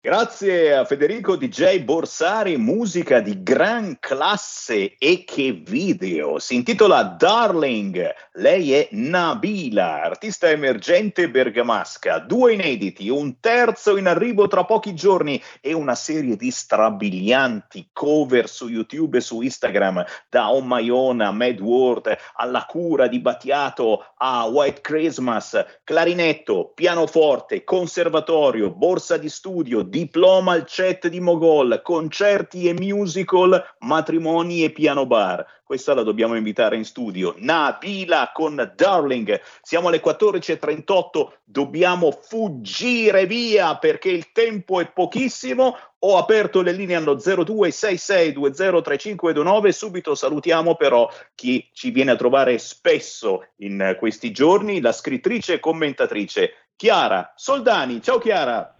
Grazie 0.04 0.74
a 0.74 0.84
Federico 0.84 1.36
DJ 1.36 1.84
Borsari, 1.84 2.58
musica 2.58 3.20
di 3.20 3.44
gran 3.44 3.98
classe 4.00 4.96
e 4.98 5.24
che 5.24 5.52
video. 5.64 6.40
Si 6.40 6.56
intitola 6.56 7.04
Darling. 7.04 8.12
Lei 8.34 8.74
è 8.74 8.88
Nabila, 8.94 10.02
artista 10.02 10.50
emergente 10.50 11.30
bergamasca. 11.30 12.18
Due 12.18 12.54
inediti, 12.54 13.10
un 13.10 13.40
terzo 13.40 13.96
in 13.96 14.08
arrivo 14.08 14.48
tra 14.48 14.66
pochi 14.66 14.96
giorni 14.96 15.40
e 15.62 15.74
una 15.74 15.94
serie 15.94 16.36
di 16.36 16.50
strabilianti 16.50 17.90
cover 17.94 18.50
su 18.50 18.70
YouTube 18.70 19.20
e 19.20 19.22
su 19.22 19.42
Instagram, 19.42 20.04
da 20.32 20.50
Oh 20.50 20.66
Own 20.68 21.22
a 21.22 21.32
Mad 21.32 21.60
World 21.60 22.18
alla 22.38 22.66
cura 22.68 23.06
di 23.06 23.20
Battiato 23.20 24.04
a 24.18 24.46
White 24.46 24.82
Christmas, 24.82 25.64
clarinetto, 25.84 26.72
pianoforte, 26.74 27.64
conservatorio, 27.64 28.72
borsa 28.72 29.18
di 29.18 29.30
studio, 29.30 29.90
diploma 29.92 30.54
al 30.54 30.66
CET 30.66 31.10
di 31.10 31.20
Mogol, 31.20 31.82
concerti 31.84 32.70
e 32.70 32.74
musical, 32.74 33.62
matrimoni 33.80 34.64
e 34.64 34.70
piano 34.72 35.06
bar. 35.06 35.46
Questa 35.66 35.94
la 35.94 36.04
dobbiamo 36.04 36.36
invitare 36.36 36.78
in 36.78 36.86
studio. 36.86 37.36
Nabila 37.38 38.32
con 38.34 38.72
Darling. 38.74 39.42
Siamo 39.62 39.90
alle 39.90 40.02
14.38, 40.02 41.28
dobbiamo 41.44 42.12
fuggire 42.12 43.26
via 43.26 43.76
perché 43.78 44.08
il 44.10 44.32
tempo 44.32 44.80
è 44.80 44.90
pochissimo. 44.90 45.76
Ho 46.00 46.18
aperto 46.18 46.62
le 46.62 46.72
linee 46.72 46.96
allo 46.96 47.18
0266203529. 47.18 49.68
Subito 49.70 50.16
salutiamo 50.16 50.76
però 50.76 51.10
chi 51.36 51.70
ci 51.74 51.92
viene 51.92 52.12
a 52.12 52.16
trovare 52.16 52.58
spesso 52.60 53.48
in 53.58 53.98
questi 54.00 54.32
giorni, 54.32 54.80
la 54.80 54.94
scrittrice 54.94 55.56
e 55.56 55.60
commentatrice 55.60 56.70
Chiara 56.78 57.34
Soldani. 57.36 58.02
Ciao 58.02 58.20
Chiara. 58.20 58.74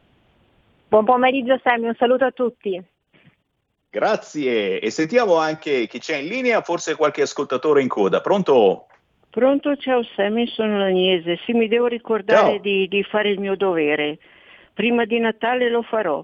Buon 0.92 1.06
pomeriggio 1.06 1.58
Sammy, 1.64 1.88
un 1.88 1.96
saluto 1.96 2.26
a 2.26 2.32
tutti. 2.32 2.84
Grazie 3.90 4.82
e 4.82 4.90
sentiamo 4.90 5.38
anche 5.38 5.88
chi 5.88 6.00
c'è 6.00 6.18
in 6.18 6.28
linea, 6.28 6.60
forse 6.60 6.98
qualche 6.98 7.22
ascoltatore 7.22 7.82
in 7.82 7.88
coda. 7.88 8.20
Pronto? 8.20 8.88
Pronto, 9.30 9.78
ciao 9.78 10.04
Sammy, 10.04 10.48
sono 10.48 10.78
l'Agnese. 10.78 11.40
Sì, 11.46 11.54
mi 11.54 11.70
devo 11.70 11.88
ricordare 11.88 12.60
di, 12.60 12.90
di 12.90 13.04
fare 13.04 13.30
il 13.30 13.40
mio 13.40 13.56
dovere. 13.56 14.18
Prima 14.74 15.06
di 15.06 15.18
Natale 15.20 15.70
lo 15.70 15.82
farò. 15.82 16.22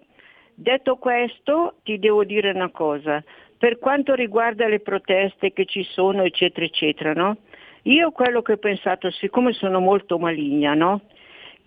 Detto 0.54 0.98
questo, 0.98 1.76
ti 1.84 1.98
devo 1.98 2.26
dire 2.26 2.50
una 2.50 2.70
cosa. 2.70 3.24
Per 3.58 3.80
quanto 3.80 4.16
riguarda 4.16 4.68
le 4.68 4.82
proteste 4.82 5.54
che 5.54 5.64
ci 5.64 5.86
sono, 5.86 6.24
eccetera, 6.24 6.66
eccetera, 6.66 7.14
no? 7.14 7.38
Io 7.84 8.12
quello 8.12 8.42
che 8.42 8.52
ho 8.52 8.58
pensato, 8.58 9.10
siccome 9.12 9.54
sono 9.54 9.80
molto 9.80 10.20
maligna, 10.20 10.74
no? 10.74 11.04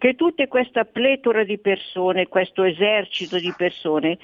Che 0.00 0.14
tutta 0.14 0.46
questa 0.46 0.86
pletora 0.86 1.44
di 1.44 1.58
persone, 1.58 2.26
questo 2.26 2.62
esercito 2.62 3.36
di 3.36 3.52
persone, 3.54 4.16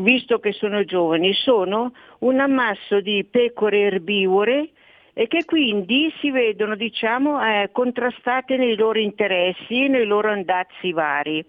visto 0.00 0.40
che 0.40 0.50
sono 0.50 0.82
giovani, 0.82 1.32
sono 1.32 1.92
un 2.18 2.40
ammasso 2.40 3.00
di 3.00 3.24
pecore 3.30 3.82
erbivore 3.82 4.70
e 5.12 5.28
che 5.28 5.44
quindi 5.44 6.12
si 6.18 6.32
vedono 6.32 6.74
diciamo, 6.74 7.40
eh, 7.40 7.68
contrastate 7.70 8.56
nei 8.56 8.74
loro 8.74 8.98
interessi, 8.98 9.86
nei 9.86 10.06
loro 10.06 10.28
andazzi 10.28 10.90
vari. 10.90 11.44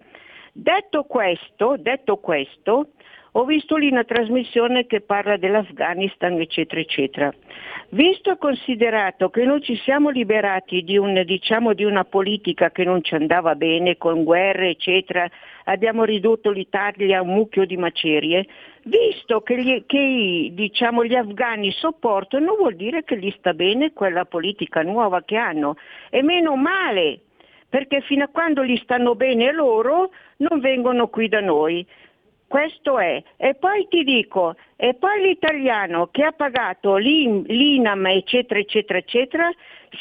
Detto 0.52 1.02
questo, 1.02 1.74
detto 1.76 2.18
questo, 2.18 2.90
ho 3.36 3.44
visto 3.44 3.76
lì 3.76 3.90
una 3.90 4.04
trasmissione 4.04 4.86
che 4.86 5.00
parla 5.00 5.36
dell'Afghanistan, 5.36 6.40
eccetera, 6.40 6.80
eccetera. 6.80 7.34
Visto 7.88 8.30
e 8.30 8.38
considerato 8.38 9.28
che 9.28 9.44
noi 9.44 9.60
ci 9.60 9.74
siamo 9.76 10.10
liberati 10.10 10.84
di, 10.84 10.96
un, 10.96 11.20
diciamo, 11.24 11.74
di 11.74 11.82
una 11.82 12.04
politica 12.04 12.70
che 12.70 12.84
non 12.84 13.02
ci 13.02 13.16
andava 13.16 13.56
bene, 13.56 13.96
con 13.96 14.22
guerre, 14.22 14.70
eccetera, 14.70 15.28
abbiamo 15.64 16.04
ridotto 16.04 16.52
l'Italia 16.52 17.18
a 17.18 17.22
un 17.22 17.34
mucchio 17.34 17.64
di 17.66 17.76
macerie, 17.76 18.46
visto 18.84 19.40
che, 19.40 19.60
gli, 19.60 19.82
che 19.84 19.98
i, 19.98 20.54
diciamo, 20.54 21.04
gli 21.04 21.16
afghani 21.16 21.72
sopportano, 21.72 22.54
vuol 22.54 22.76
dire 22.76 23.02
che 23.02 23.18
gli 23.18 23.32
sta 23.36 23.52
bene 23.52 23.92
quella 23.92 24.26
politica 24.26 24.82
nuova 24.82 25.22
che 25.22 25.36
hanno. 25.36 25.74
E 26.08 26.22
meno 26.22 26.54
male, 26.54 27.18
perché 27.68 28.00
fino 28.02 28.22
a 28.22 28.28
quando 28.28 28.64
gli 28.64 28.76
stanno 28.76 29.16
bene 29.16 29.50
loro 29.50 30.10
non 30.36 30.60
vengono 30.60 31.08
qui 31.08 31.26
da 31.26 31.40
noi. 31.40 31.84
Questo 32.46 32.98
è. 32.98 33.22
E 33.36 33.54
poi 33.54 33.86
ti 33.88 34.04
dico, 34.04 34.54
e 34.76 34.94
poi 34.94 35.22
l'italiano 35.22 36.08
che 36.10 36.22
ha 36.22 36.32
pagato 36.32 36.96
l'In- 36.96 37.44
l'INAM, 37.46 38.06
eccetera, 38.06 38.60
eccetera, 38.60 38.98
eccetera, 38.98 39.50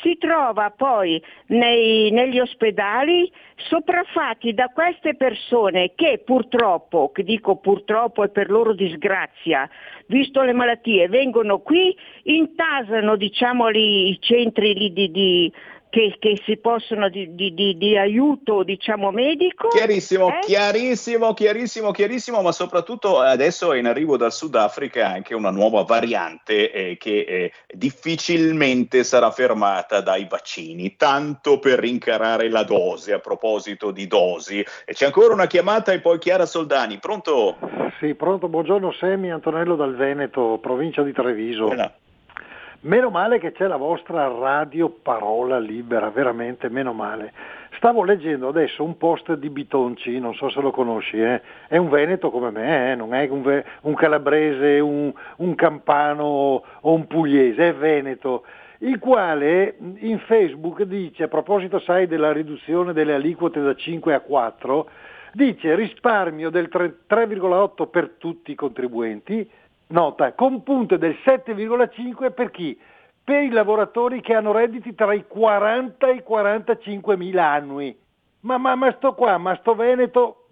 si 0.02 0.18
trova 0.18 0.72
poi 0.72 1.22
nei- 1.48 2.12
negli 2.12 2.40
ospedali 2.40 3.32
sopraffatti 3.56 4.54
da 4.54 4.68
queste 4.74 5.16
persone 5.16 5.94
che 5.96 6.22
purtroppo, 6.24 7.12
che 7.12 7.24
dico 7.24 7.58
purtroppo 7.58 8.24
e 8.24 8.30
per 8.30 8.50
loro 8.50 8.74
disgrazia, 8.74 9.70
visto 10.08 10.42
le 10.42 10.54
malattie, 10.54 11.08
vengono 11.08 11.60
qui, 11.60 11.96
intasano 12.24 13.16
diciamo 13.16 13.68
lì, 13.68 14.10
i 14.10 14.18
centri 14.20 14.74
lì 14.74 14.92
di, 14.92 15.12
di 15.12 15.54
che, 15.94 16.16
che, 16.18 16.42
si 16.44 16.58
possono 16.58 17.08
di, 17.08 17.36
di, 17.36 17.54
di, 17.54 17.78
di, 17.78 17.96
aiuto 17.96 18.64
diciamo 18.64 19.12
medico. 19.12 19.68
Chiarissimo, 19.68 20.30
eh? 20.30 20.40
chiarissimo, 20.40 21.36
chiarissimo, 21.36 21.92
chiarissimo, 21.92 22.42
ma 22.42 22.52
soprattutto 22.52 23.20
adesso 23.20 23.72
è 23.72 23.78
in 23.78 23.86
arrivo 23.86 24.18
dal 24.18 24.34
Sudafrica 24.34 25.08
anche 25.08 25.36
una 25.36 25.52
nuova 25.52 25.84
variante 25.84 26.72
eh, 26.72 26.98
che 26.98 27.20
eh, 27.20 27.52
difficilmente 27.72 29.04
sarà 29.04 29.30
fermata 29.30 30.02
dai 30.02 30.26
vaccini, 30.28 30.96
tanto 30.96 31.60
per 31.60 31.78
rincarare 31.78 32.50
la 32.50 32.64
dose, 32.64 33.14
a 33.14 33.20
proposito 33.20 33.92
di 33.92 34.08
dosi. 34.08 34.66
E 34.86 34.94
c'è 34.94 35.06
ancora 35.06 35.36
una 35.36 35.46
chiamata 35.46 35.92
e 35.92 36.00
poi 36.00 36.18
Chiara 36.18 36.48
Soldani, 36.48 36.98
pronto? 36.98 37.58
Sì, 38.00 38.16
pronto, 38.16 38.48
buongiorno 38.48 38.92
Semi, 38.94 39.32
Antonello 39.32 39.76
dal 39.76 39.96
Veneto, 39.96 40.58
provincia 40.60 41.04
di 41.04 41.14
Treviso. 41.14 41.70
Meno 42.86 43.10
male 43.10 43.40
che 43.40 43.54
c'è 43.54 43.68
la 43.68 43.78
vostra 43.78 44.28
radio 44.28 44.90
parola 44.90 45.58
libera, 45.58 46.10
veramente 46.10 46.68
meno 46.68 46.92
male. 46.92 47.32
Stavo 47.78 48.04
leggendo 48.04 48.50
adesso 48.50 48.84
un 48.84 48.98
post 48.98 49.36
di 49.36 49.50
Bitonci, 49.50 50.20
non 50.20 50.34
so 50.34 50.50
se 50.50 50.60
lo 50.60 50.72
conosci, 50.72 51.18
eh? 51.18 51.42
è 51.70 51.78
un 51.78 51.88
veneto 51.88 52.30
come 52.30 52.52
me, 52.52 52.92
eh? 52.92 52.96
non 52.96 53.14
è 53.14 53.26
un, 53.30 53.42
ve- 53.42 53.64
un 53.84 53.94
calabrese, 53.94 54.82
un, 54.82 55.14
un 55.38 55.56
campano 55.56 56.62
o 56.82 56.94
un 56.94 57.08
pugliese, 57.08 57.70
è 57.70 57.74
veneto, 57.74 58.44
il 58.80 59.00
quale 59.00 59.78
in 60.00 60.20
Facebook 60.20 60.84
dice, 60.84 61.24
a 61.24 61.28
proposito 61.30 61.80
sai 61.80 62.06
della 62.06 62.34
riduzione 62.34 62.92
delle 62.92 63.14
aliquote 63.14 63.62
da 63.62 63.76
5 63.76 64.14
a 64.14 64.20
4, 64.20 64.90
dice 65.32 65.74
risparmio 65.74 66.50
del 66.50 66.68
3, 66.68 66.98
3,8 67.10 67.90
per 67.90 68.16
tutti 68.18 68.52
i 68.52 68.56
contribuenti, 68.56 69.50
nota, 69.88 70.34
con 70.34 70.64
punte 70.64 70.98
del 70.98 71.18
7,5 71.24 72.34
per 72.34 72.52
chi? 72.52 72.80
Per 73.24 73.42
i 73.42 73.50
lavoratori 73.50 74.22
che 74.22 74.34
hanno 74.34 74.52
redditi 74.52 74.94
tra 74.96 75.14
i 75.14 75.26
40 75.28 76.08
e 76.08 76.16
i 76.16 76.24
45 76.24 77.16
mila 77.16 77.52
annui. 77.52 77.98
Ma, 78.42 78.58
ma, 78.58 78.76
ma 78.76 78.92
sto 78.98 79.14
qua, 79.14 79.38
ma 79.38 79.56
sto 79.62 79.76
Veneto 79.76 80.48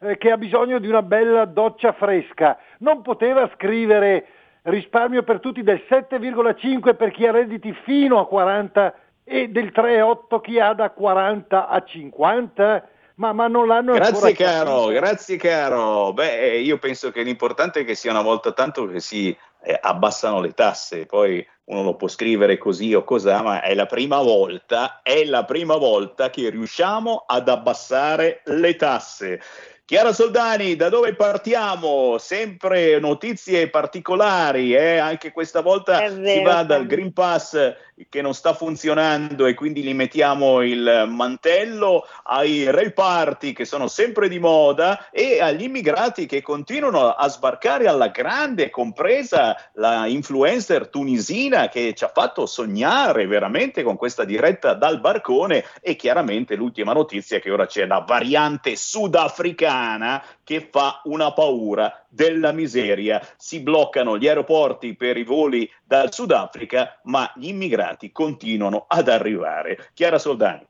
eh, 0.00 0.16
che 0.18 0.30
ha 0.30 0.36
bisogno 0.36 0.78
di 0.78 0.88
una 0.88 1.02
bella 1.02 1.44
doccia 1.44 1.92
fresca, 1.92 2.58
non 2.78 3.02
poteva 3.02 3.48
scrivere 3.54 4.26
risparmio 4.62 5.22
per 5.22 5.40
tutti 5.40 5.62
del 5.62 5.82
7,5 5.88 6.96
per 6.96 7.10
chi 7.10 7.26
ha 7.26 7.32
redditi 7.32 7.72
fino 7.84 8.18
a 8.18 8.26
40 8.26 8.94
e 9.24 9.48
del 9.48 9.72
3,8 9.74 10.40
chi 10.40 10.58
ha 10.58 10.72
da 10.72 10.90
40 10.90 11.68
a 11.68 11.82
50? 11.82 12.88
Ma, 13.18 13.32
ma, 13.32 13.48
non 13.48 13.66
l'hanno 13.66 13.94
grazie 13.94 14.14
ancora 14.14 14.32
caro, 14.32 14.70
capito. 14.70 15.00
grazie 15.00 15.36
caro. 15.36 16.12
Beh, 16.12 16.40
eh, 16.40 16.60
io 16.60 16.78
penso 16.78 17.10
che 17.10 17.22
l'importante 17.22 17.80
è 17.80 17.84
che 17.84 17.96
sia 17.96 18.12
una 18.12 18.22
volta 18.22 18.52
tanto 18.52 18.86
che 18.86 19.00
si 19.00 19.36
eh, 19.62 19.78
abbassano 19.80 20.40
le 20.40 20.52
tasse, 20.52 21.04
poi 21.04 21.44
uno 21.64 21.82
lo 21.82 21.96
può 21.96 22.06
scrivere 22.06 22.58
così 22.58 22.94
o 22.94 23.02
cos'ha, 23.02 23.42
ma 23.42 23.60
è 23.60 23.74
la 23.74 23.86
prima 23.86 24.22
volta, 24.22 25.00
è 25.02 25.24
la 25.24 25.44
prima 25.44 25.76
volta 25.76 26.30
che 26.30 26.48
riusciamo 26.48 27.24
ad 27.26 27.48
abbassare 27.48 28.42
le 28.44 28.76
tasse. 28.76 29.40
Chiara 29.84 30.12
Soldani, 30.12 30.76
da 30.76 30.90
dove 30.90 31.14
partiamo? 31.14 32.18
Sempre 32.18 33.00
notizie 33.00 33.70
particolari, 33.70 34.74
eh? 34.74 34.98
anche 34.98 35.32
questa 35.32 35.62
volta 35.62 36.02
È 36.02 36.10
si 36.10 36.20
vero, 36.20 36.42
va 36.42 36.62
dal. 36.62 36.86
Green 36.86 37.14
Pass 37.14 37.74
che 38.08 38.22
non 38.22 38.34
sta 38.34 38.54
funzionando 38.54 39.46
e 39.46 39.54
quindi 39.54 39.82
gli 39.82 39.94
mettiamo 39.94 40.62
il 40.62 41.06
mantello 41.08 42.06
ai 42.24 42.70
reparti 42.70 43.52
che 43.52 43.64
sono 43.64 43.88
sempre 43.88 44.28
di 44.28 44.38
moda 44.38 45.10
e 45.10 45.40
agli 45.40 45.64
immigrati 45.64 46.26
che 46.26 46.42
continuano 46.42 47.10
a 47.10 47.28
sbarcare 47.28 47.88
alla 47.88 48.08
grande, 48.08 48.70
compresa 48.70 49.56
la 49.74 50.06
influencer 50.06 50.88
tunisina 50.88 51.68
che 51.68 51.94
ci 51.94 52.04
ha 52.04 52.10
fatto 52.12 52.46
sognare 52.46 53.26
veramente 53.26 53.82
con 53.82 53.96
questa 53.96 54.24
diretta 54.24 54.74
dal 54.74 55.00
barcone 55.00 55.64
e 55.80 55.96
chiaramente 55.96 56.54
l'ultima 56.54 56.92
notizia 56.92 57.38
è 57.38 57.40
che 57.40 57.50
ora 57.50 57.66
c'è 57.66 57.86
la 57.86 58.04
variante 58.06 58.76
sudafricana 58.76 60.22
che 60.44 60.68
fa 60.70 61.00
una 61.04 61.32
paura 61.32 62.04
della 62.08 62.52
miseria. 62.52 63.20
Si 63.36 63.60
bloccano 63.60 64.16
gli 64.16 64.26
aeroporti 64.26 64.94
per 64.94 65.16
i 65.16 65.24
voli 65.24 65.70
dal 65.84 66.12
Sudafrica, 66.12 67.00
ma 67.04 67.30
gli 67.34 67.48
immigrati 67.48 67.87
continuano 68.12 68.84
ad 68.88 69.08
arrivare. 69.08 69.90
Chiara 69.94 70.18
Soldani. 70.18 70.66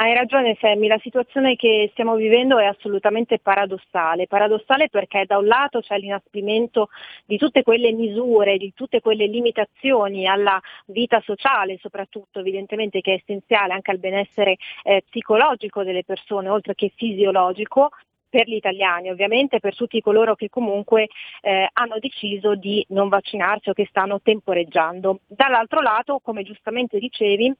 Hai 0.00 0.14
ragione 0.14 0.56
Semmi, 0.58 0.86
la 0.86 0.98
situazione 1.02 1.56
che 1.56 1.90
stiamo 1.92 2.14
vivendo 2.14 2.58
è 2.58 2.64
assolutamente 2.64 3.38
paradossale. 3.38 4.26
Paradossale 4.26 4.88
perché 4.88 5.24
da 5.26 5.36
un 5.36 5.44
lato 5.44 5.80
c'è 5.80 5.98
l'inasprimento 5.98 6.88
di 7.26 7.36
tutte 7.36 7.62
quelle 7.62 7.92
misure, 7.92 8.56
di 8.56 8.72
tutte 8.74 9.02
quelle 9.02 9.26
limitazioni 9.26 10.26
alla 10.26 10.58
vita 10.86 11.20
sociale, 11.20 11.76
soprattutto 11.82 12.38
evidentemente 12.38 13.02
che 13.02 13.12
è 13.12 13.16
essenziale 13.16 13.74
anche 13.74 13.90
al 13.90 13.98
benessere 13.98 14.56
eh, 14.84 15.04
psicologico 15.06 15.84
delle 15.84 16.02
persone, 16.02 16.48
oltre 16.48 16.74
che 16.74 16.90
fisiologico, 16.96 17.90
per 18.30 18.48
gli 18.48 18.54
italiani, 18.54 19.10
ovviamente 19.10 19.58
per 19.58 19.74
tutti 19.74 20.00
coloro 20.00 20.34
che 20.36 20.48
comunque 20.48 21.08
eh, 21.42 21.68
hanno 21.72 21.98
deciso 21.98 22.54
di 22.54 22.84
non 22.90 23.08
vaccinarsi 23.08 23.68
o 23.68 23.72
che 23.74 23.86
stanno 23.90 24.20
temporeggiando. 24.22 25.20
Dall'altro 25.26 25.82
lato, 25.82 26.20
come 26.22 26.44
giustamente 26.44 26.98
dicevi, 26.98 27.52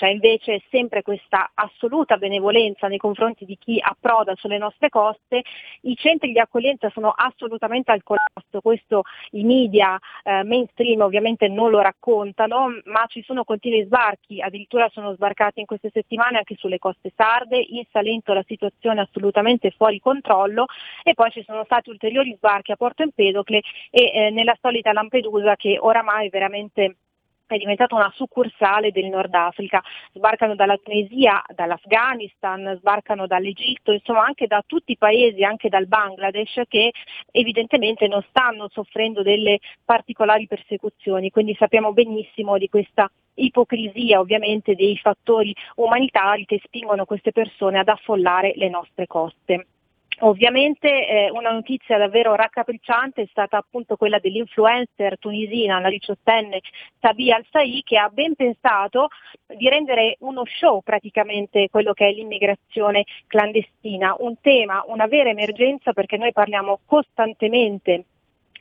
c'è 0.00 0.08
invece 0.08 0.62
sempre 0.70 1.02
questa 1.02 1.50
assoluta 1.52 2.16
benevolenza 2.16 2.88
nei 2.88 2.96
confronti 2.96 3.44
di 3.44 3.58
chi 3.58 3.78
approda 3.78 4.34
sulle 4.34 4.56
nostre 4.56 4.88
coste, 4.88 5.42
i 5.82 5.94
centri 5.94 6.32
di 6.32 6.38
accoglienza 6.38 6.88
sono 6.88 7.12
assolutamente 7.14 7.90
al 7.92 8.02
collasso, 8.02 8.62
questo 8.62 9.02
i 9.32 9.44
media 9.44 9.98
eh, 10.22 10.42
mainstream 10.42 11.02
ovviamente 11.02 11.48
non 11.48 11.68
lo 11.68 11.82
raccontano, 11.82 12.68
ma 12.84 13.04
ci 13.08 13.22
sono 13.22 13.44
continui 13.44 13.84
sbarchi, 13.84 14.40
addirittura 14.40 14.88
sono 14.88 15.12
sbarcati 15.12 15.60
in 15.60 15.66
queste 15.66 15.90
settimane 15.92 16.38
anche 16.38 16.56
sulle 16.56 16.78
coste 16.78 17.12
sarde, 17.14 17.58
in 17.58 17.84
Salento 17.90 18.32
la 18.32 18.44
situazione 18.46 19.00
è 19.00 19.04
assolutamente 19.04 19.70
fuori 19.72 20.00
controllo 20.00 20.64
e 21.02 21.12
poi 21.12 21.30
ci 21.30 21.44
sono 21.44 21.62
stati 21.64 21.90
ulteriori 21.90 22.32
sbarchi 22.36 22.72
a 22.72 22.76
Porto 22.76 23.02
Empedocle 23.02 23.60
e 23.90 24.12
eh, 24.14 24.30
nella 24.30 24.56
solita 24.62 24.94
Lampedusa 24.94 25.56
che 25.56 25.76
oramai 25.78 26.30
veramente 26.30 26.96
è 27.54 27.58
diventata 27.58 27.94
una 27.94 28.10
succursale 28.14 28.92
del 28.92 29.06
Nord 29.06 29.34
Africa, 29.34 29.82
sbarcano 30.12 30.54
dalla 30.54 30.76
Tunisia, 30.76 31.42
dall'Afghanistan, 31.54 32.76
sbarcano 32.78 33.26
dall'Egitto, 33.26 33.92
insomma 33.92 34.24
anche 34.24 34.46
da 34.46 34.62
tutti 34.66 34.92
i 34.92 34.96
paesi, 34.96 35.42
anche 35.42 35.68
dal 35.68 35.86
Bangladesh 35.86 36.62
che 36.68 36.92
evidentemente 37.30 38.06
non 38.06 38.24
stanno 38.28 38.68
soffrendo 38.68 39.22
delle 39.22 39.58
particolari 39.84 40.46
persecuzioni, 40.46 41.30
quindi 41.30 41.54
sappiamo 41.58 41.92
benissimo 41.92 42.58
di 42.58 42.68
questa 42.68 43.10
ipocrisia 43.34 44.20
ovviamente 44.20 44.74
dei 44.74 44.96
fattori 44.98 45.54
umanitari 45.76 46.44
che 46.44 46.60
spingono 46.64 47.04
queste 47.04 47.32
persone 47.32 47.78
ad 47.78 47.88
affollare 47.88 48.52
le 48.56 48.68
nostre 48.68 49.06
coste. 49.06 49.66
Ovviamente 50.22 50.88
eh, 51.06 51.30
una 51.30 51.50
notizia 51.50 51.96
davvero 51.96 52.34
raccapricciante 52.34 53.22
è 53.22 53.26
stata 53.30 53.56
appunto 53.56 53.96
quella 53.96 54.18
dell'influencer 54.18 55.18
tunisina, 55.18 55.80
la 55.80 55.88
diciottenne 55.88 56.60
Tabia 56.98 57.36
Al-Sai, 57.36 57.82
che 57.82 57.96
ha 57.96 58.08
ben 58.10 58.34
pensato 58.34 59.08
di 59.46 59.68
rendere 59.70 60.16
uno 60.20 60.42
show 60.44 60.82
praticamente 60.82 61.68
quello 61.70 61.94
che 61.94 62.08
è 62.08 62.12
l'immigrazione 62.12 63.04
clandestina, 63.26 64.14
un 64.18 64.38
tema, 64.42 64.84
una 64.88 65.06
vera 65.06 65.30
emergenza 65.30 65.94
perché 65.94 66.18
noi 66.18 66.32
parliamo 66.32 66.80
costantemente 66.84 68.04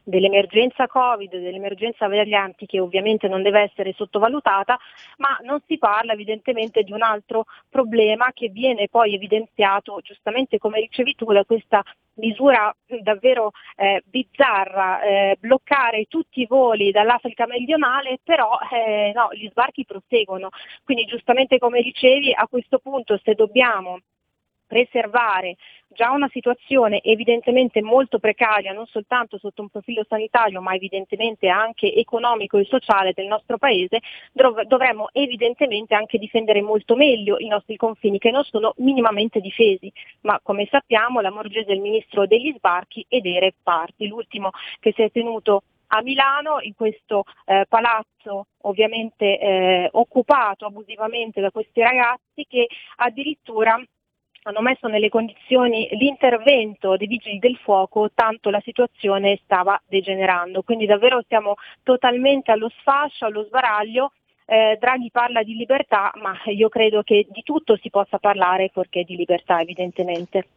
dell'emergenza 0.09 0.87
Covid, 0.87 1.29
dell'emergenza 1.29 2.07
varianti 2.07 2.65
che 2.65 2.79
ovviamente 2.79 3.27
non 3.27 3.41
deve 3.41 3.61
essere 3.61 3.93
sottovalutata, 3.93 4.77
ma 5.17 5.37
non 5.43 5.61
si 5.67 5.77
parla 5.77 6.13
evidentemente 6.13 6.83
di 6.83 6.91
un 6.91 7.01
altro 7.01 7.45
problema 7.69 8.31
che 8.33 8.49
viene 8.49 8.87
poi 8.89 9.13
evidenziato 9.13 9.99
giustamente 10.01 10.57
come 10.57 10.79
ricevi 10.79 11.15
tu 11.15 11.31
da 11.31 11.45
questa 11.45 11.83
misura 12.15 12.75
davvero 13.01 13.51
eh, 13.77 14.03
bizzarra, 14.05 15.01
eh, 15.01 15.37
bloccare 15.39 16.05
tutti 16.05 16.41
i 16.41 16.47
voli 16.47 16.91
dall'Africa 16.91 17.45
meridionale, 17.45 18.19
però 18.23 18.57
eh, 18.71 19.11
no, 19.15 19.29
gli 19.31 19.47
sbarchi 19.49 19.85
proseguono. 19.85 20.49
Quindi 20.83 21.05
giustamente 21.05 21.57
come 21.59 21.81
dicevi, 21.81 22.33
a 22.33 22.47
questo 22.47 22.79
punto 22.79 23.19
se 23.23 23.35
dobbiamo 23.35 23.99
preservare 24.69 25.57
già 25.87 26.11
una 26.11 26.29
situazione 26.31 27.01
evidentemente 27.01 27.81
molto 27.81 28.19
precaria, 28.19 28.71
non 28.71 28.85
soltanto 28.85 29.39
sotto 29.39 29.63
un 29.63 29.69
profilo 29.69 30.05
sanitario, 30.07 30.61
ma 30.61 30.75
evidentemente 30.75 31.49
anche 31.49 31.91
economico 31.91 32.59
e 32.59 32.65
sociale 32.65 33.13
del 33.15 33.25
nostro 33.25 33.57
Paese, 33.57 33.99
dov- 34.31 34.61
dovremmo 34.65 35.09
evidentemente 35.11 35.95
anche 35.95 36.19
difendere 36.19 36.61
molto 36.61 36.95
meglio 36.95 37.39
i 37.39 37.47
nostri 37.47 37.75
confini 37.75 38.19
che 38.19 38.29
non 38.29 38.43
sono 38.43 38.73
minimamente 38.77 39.39
difesi, 39.39 39.91
ma 40.21 40.39
come 40.43 40.67
sappiamo 40.69 41.21
la 41.21 41.31
Morgese 41.31 41.71
è 41.71 41.73
il 41.73 41.81
ministro 41.81 42.27
degli 42.27 42.53
sbarchi 42.55 43.03
ed 43.09 43.25
è 43.25 43.39
reparti, 43.39 44.07
l'ultimo 44.07 44.51
che 44.79 44.93
si 44.95 45.01
è 45.01 45.11
tenuto 45.11 45.63
a 45.91 46.03
Milano, 46.03 46.59
in 46.61 46.75
questo 46.75 47.23
eh, 47.45 47.65
palazzo 47.67 48.47
ovviamente 48.61 49.39
eh, 49.39 49.89
occupato 49.93 50.67
abusivamente 50.67 51.41
da 51.41 51.49
questi 51.49 51.81
ragazzi 51.81 52.45
che 52.47 52.67
addirittura 52.97 53.81
hanno 54.43 54.61
messo 54.61 54.87
nelle 54.87 55.09
condizioni 55.09 55.87
l'intervento 55.91 56.95
dei 56.97 57.07
vigili 57.07 57.39
del 57.39 57.57
fuoco, 57.57 58.11
tanto 58.13 58.49
la 58.49 58.61
situazione 58.61 59.39
stava 59.43 59.79
degenerando. 59.87 60.61
Quindi 60.63 60.85
davvero 60.85 61.23
siamo 61.27 61.55
totalmente 61.83 62.51
allo 62.51 62.69
sfascio, 62.79 63.25
allo 63.25 63.43
sbaraglio. 63.43 64.11
Eh, 64.45 64.77
Draghi 64.79 65.11
parla 65.11 65.43
di 65.43 65.55
libertà, 65.55 66.11
ma 66.15 66.35
io 66.45 66.69
credo 66.69 67.03
che 67.03 67.27
di 67.29 67.43
tutto 67.43 67.77
si 67.77 67.89
possa 67.89 68.17
parlare 68.17 68.71
perché 68.73 69.03
di 69.03 69.15
libertà 69.15 69.59
evidentemente. 69.61 70.47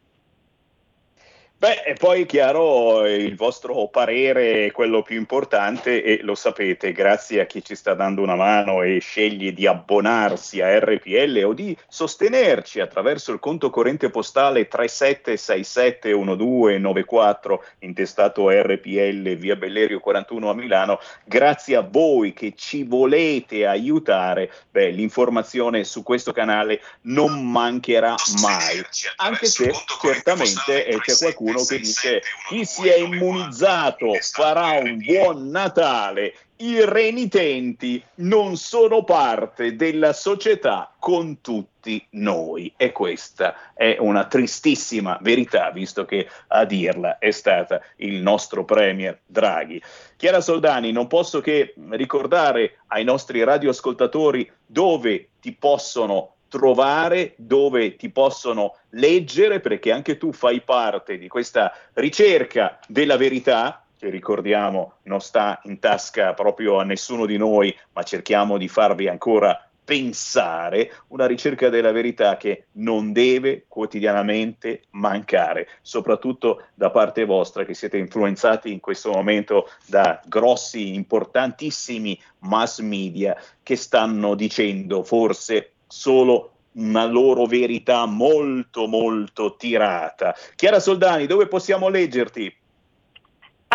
Beh, 1.63 1.83
e 1.85 1.93
poi 1.93 2.25
chiaro 2.25 3.07
il 3.07 3.37
vostro 3.37 3.87
parere 3.87 4.65
è 4.65 4.71
quello 4.73 5.01
più 5.01 5.15
importante 5.15 6.03
e 6.03 6.19
lo 6.21 6.35
sapete, 6.35 6.91
grazie 6.91 7.39
a 7.39 7.45
chi 7.45 7.63
ci 7.63 7.73
sta 7.73 7.93
dando 7.93 8.21
una 8.21 8.35
mano 8.35 8.81
e 8.81 8.99
sceglie 8.99 9.53
di 9.53 9.65
abbonarsi 9.65 10.59
a 10.59 10.77
RPL 10.77 11.41
o 11.45 11.53
di 11.53 11.73
sostenerci 11.87 12.81
attraverso 12.81 13.31
il 13.31 13.39
conto 13.39 13.69
corrente 13.69 14.09
postale 14.09 14.67
37671294 14.67 17.59
intestato 17.79 18.49
RPL 18.49 19.33
via 19.37 19.55
Bellerio 19.55 20.01
41 20.01 20.49
a 20.49 20.53
Milano, 20.53 20.99
grazie 21.23 21.77
a 21.77 21.87
voi 21.89 22.33
che 22.33 22.55
ci 22.57 22.83
volete 22.83 23.65
aiutare, 23.65 24.51
beh, 24.69 24.89
l'informazione 24.89 25.85
su 25.85 26.03
questo 26.03 26.33
canale 26.33 26.81
non 27.03 27.49
mancherà 27.49 28.15
mai, 28.41 28.83
anche 29.15 29.45
se 29.45 29.71
certamente 30.01 30.87
eh, 30.87 30.99
c'è 30.99 31.15
qualcuno 31.15 31.51
che 31.55 31.79
dice 31.79 32.21
chi 32.47 32.65
si 32.65 32.87
è 32.87 32.97
immunizzato 32.97 34.13
farà 34.19 34.79
un 34.79 34.97
buon 34.97 35.49
Natale, 35.49 36.33
i 36.57 36.83
renitenti 36.85 38.01
non 38.15 38.55
sono 38.55 39.03
parte 39.03 39.75
della 39.75 40.13
società 40.13 40.93
con 40.97 41.41
tutti 41.41 42.05
noi 42.11 42.71
e 42.77 42.91
questa 42.91 43.73
è 43.73 43.97
una 43.99 44.27
tristissima 44.27 45.17
verità 45.21 45.71
visto 45.71 46.05
che 46.05 46.27
a 46.47 46.63
dirla 46.63 47.17
è 47.17 47.31
stata 47.31 47.81
il 47.97 48.21
nostro 48.21 48.63
premier 48.63 49.19
Draghi. 49.25 49.81
Chiara 50.15 50.39
Soldani, 50.39 50.91
non 50.91 51.07
posso 51.07 51.41
che 51.41 51.73
ricordare 51.89 52.79
ai 52.87 53.03
nostri 53.03 53.43
radioascoltatori 53.43 54.49
dove 54.65 55.29
ti 55.41 55.51
possono 55.51 56.32
trovare, 56.53 57.33
dove 57.37 57.95
ti 57.95 58.11
possono 58.11 58.75
leggere, 58.89 59.59
perché 59.59 59.91
anche 59.91 60.19
tu 60.19 60.31
fai 60.31 60.61
parte 60.61 61.17
di 61.17 61.27
questa 61.27 61.73
ricerca 61.93 62.77
della 62.87 63.17
verità, 63.17 63.83
che 63.97 64.09
ricordiamo 64.09 64.97
non 65.03 65.19
sta 65.19 65.59
in 65.63 65.79
tasca 65.79 66.35
proprio 66.35 66.77
a 66.77 66.83
nessuno 66.83 67.25
di 67.25 67.37
noi, 67.37 67.75
ma 67.93 68.03
cerchiamo 68.03 68.59
di 68.59 68.67
farvi 68.67 69.07
ancora 69.07 69.67
pensare, 69.83 70.91
una 71.07 71.25
ricerca 71.25 71.69
della 71.69 71.91
verità 71.91 72.37
che 72.37 72.65
non 72.73 73.11
deve 73.11 73.65
quotidianamente 73.67 74.83
mancare, 74.91 75.67
soprattutto 75.81 76.67
da 76.75 76.89
parte 76.91 77.25
vostra 77.25 77.65
che 77.65 77.73
siete 77.73 77.97
influenzati 77.97 78.71
in 78.71 78.79
questo 78.79 79.11
momento 79.11 79.69
da 79.87 80.21
grossi, 80.25 80.93
importantissimi 80.93 82.17
mass 82.39 82.79
media 82.79 83.35
che 83.61 83.75
stanno 83.75 84.35
dicendo 84.35 85.03
forse 85.03 85.72
solo 85.93 86.49
una 86.73 87.05
loro 87.05 87.45
verità 87.45 88.07
molto 88.07 88.87
molto 88.87 89.55
tirata. 89.55 90.33
Chiara 90.55 90.79
Soldani, 90.79 91.27
dove 91.27 91.47
possiamo 91.47 91.87
leggerti? 91.87 92.51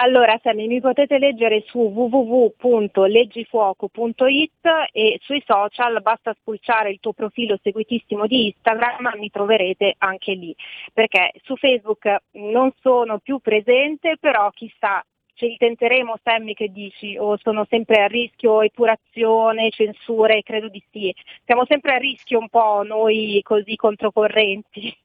Allora 0.00 0.38
Sammy, 0.42 0.66
mi 0.68 0.80
potete 0.80 1.18
leggere 1.18 1.64
su 1.66 1.78
www.leggifuoco.it 1.78 4.50
e 4.92 5.18
sui 5.22 5.42
social 5.44 6.00
basta 6.02 6.32
spulciare 6.38 6.90
il 6.90 7.00
tuo 7.00 7.12
profilo 7.12 7.58
seguitissimo 7.60 8.28
di 8.28 8.46
Instagram, 8.46 9.14
mi 9.16 9.28
troverete 9.28 9.96
anche 9.98 10.34
lì, 10.34 10.54
perché 10.92 11.32
su 11.42 11.56
Facebook 11.56 12.16
non 12.32 12.72
sono 12.80 13.18
più 13.18 13.40
presente, 13.40 14.18
però 14.20 14.48
chissà 14.50 15.04
ce 15.38 15.46
li 15.46 15.56
tenteremo 15.56 16.18
Sammy 16.24 16.52
che 16.52 16.68
dici 16.72 17.16
o 17.16 17.38
sono 17.38 17.64
sempre 17.70 18.02
a 18.02 18.06
rischio 18.06 18.60
epurazione, 18.60 19.70
censure? 19.70 20.42
Credo 20.42 20.68
di 20.68 20.82
sì. 20.90 21.14
Siamo 21.44 21.64
sempre 21.64 21.94
a 21.94 21.96
rischio 21.96 22.40
un 22.40 22.48
po' 22.48 22.82
noi 22.84 23.40
così 23.44 23.76
controcorrenti. 23.76 24.96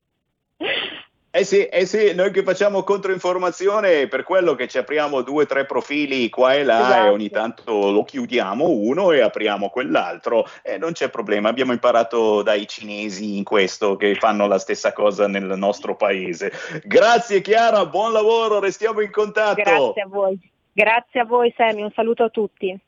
Eh 1.36 1.46
sì, 1.46 1.66
eh 1.66 1.88
sì, 1.88 2.14
noi 2.14 2.30
che 2.30 2.44
facciamo 2.44 2.84
controinformazione 2.84 4.02
è 4.02 4.08
per 4.08 4.22
quello 4.22 4.54
che 4.54 4.68
ci 4.68 4.78
apriamo 4.78 5.24
due 5.24 5.46
o 5.46 5.46
tre 5.48 5.66
profili 5.66 6.30
qua 6.30 6.54
e 6.54 6.64
là 6.64 6.80
Esatto. 6.80 7.06
e 7.08 7.10
ogni 7.10 7.30
tanto 7.32 7.90
lo 7.90 8.04
chiudiamo 8.04 8.70
uno 8.70 9.12
e 9.12 9.22
apriamo 9.22 9.70
quell'altro 9.70 10.46
e 10.62 10.78
non 10.78 10.92
c'è 10.92 11.10
problema, 11.10 11.50
abbiamo 11.50 11.72
imparato 11.72 12.44
dai 12.44 12.68
cinesi 12.68 13.36
in 13.36 13.44
questo 13.44 13.96
che 13.96 14.14
fanno 14.14 14.46
la 14.46 14.60
stessa 14.60 14.94
cosa 14.94 15.28
nel 15.28 15.58
nostro 15.58 15.96
paese. 15.96 16.52
Grazie 16.84 17.42
Chiara, 17.42 17.84
buon 17.88 18.12
lavoro, 18.12 18.60
restiamo 18.60 19.02
in 19.02 19.10
contatto. 19.10 19.56
Grazie 19.56 20.02
a 20.04 20.08
voi. 20.08 20.40
Grazie 20.72 21.20
a 21.22 21.26
voi 21.26 21.52
Semi, 21.58 21.82
un 21.82 21.92
saluto 21.96 22.26
a 22.26 22.30
tutti. 22.30 22.80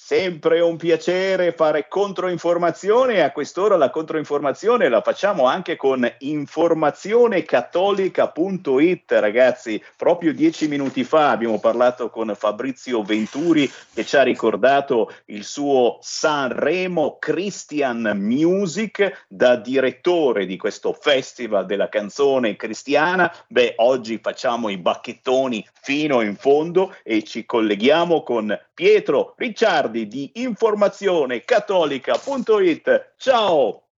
Sempre 0.00 0.60
un 0.60 0.76
piacere 0.76 1.50
fare 1.52 1.88
controinformazione 1.88 3.14
e 3.14 3.20
a 3.20 3.32
quest'ora 3.32 3.76
la 3.76 3.90
controinformazione 3.90 4.88
la 4.88 5.02
facciamo 5.02 5.44
anche 5.44 5.74
con 5.76 6.10
informazionecattolica.it 6.20 9.10
ragazzi, 9.10 9.82
proprio 9.96 10.32
dieci 10.32 10.68
minuti 10.68 11.02
fa 11.04 11.30
abbiamo 11.30 11.58
parlato 11.58 12.10
con 12.10 12.32
Fabrizio 12.34 13.02
Venturi 13.02 13.70
che 13.92 14.06
ci 14.06 14.16
ha 14.16 14.22
ricordato 14.22 15.12
il 15.26 15.44
suo 15.44 15.98
Sanremo 16.00 17.18
Christian 17.18 18.12
Music 18.14 19.26
da 19.28 19.56
direttore 19.56 20.46
di 20.46 20.56
questo 20.56 20.94
festival 20.94 21.66
della 21.66 21.90
canzone 21.90 22.56
cristiana. 22.56 23.30
Beh, 23.48 23.74
oggi 23.76 24.18
facciamo 24.22 24.70
i 24.70 24.78
bacchettoni 24.78 25.68
fino 25.82 26.22
in 26.22 26.36
fondo 26.36 26.94
e 27.02 27.24
ci 27.24 27.44
colleghiamo 27.44 28.22
con 28.22 28.58
Pietro 28.78 29.34
Ricciardi 29.36 30.06
di 30.06 30.30
informazionecattolica.it. 30.34 33.14
Ciao! 33.16 33.88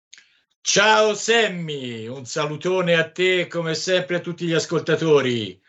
Ciao 0.63 1.13
Sammy, 1.13 2.07
un 2.07 2.25
salutone 2.25 2.95
a 2.95 3.11
te 3.11 3.47
come 3.47 3.75
sempre 3.75 4.17
a 4.17 4.21
tutti 4.21 4.47
gli 4.47 4.55
ascoltatori. 4.55 5.61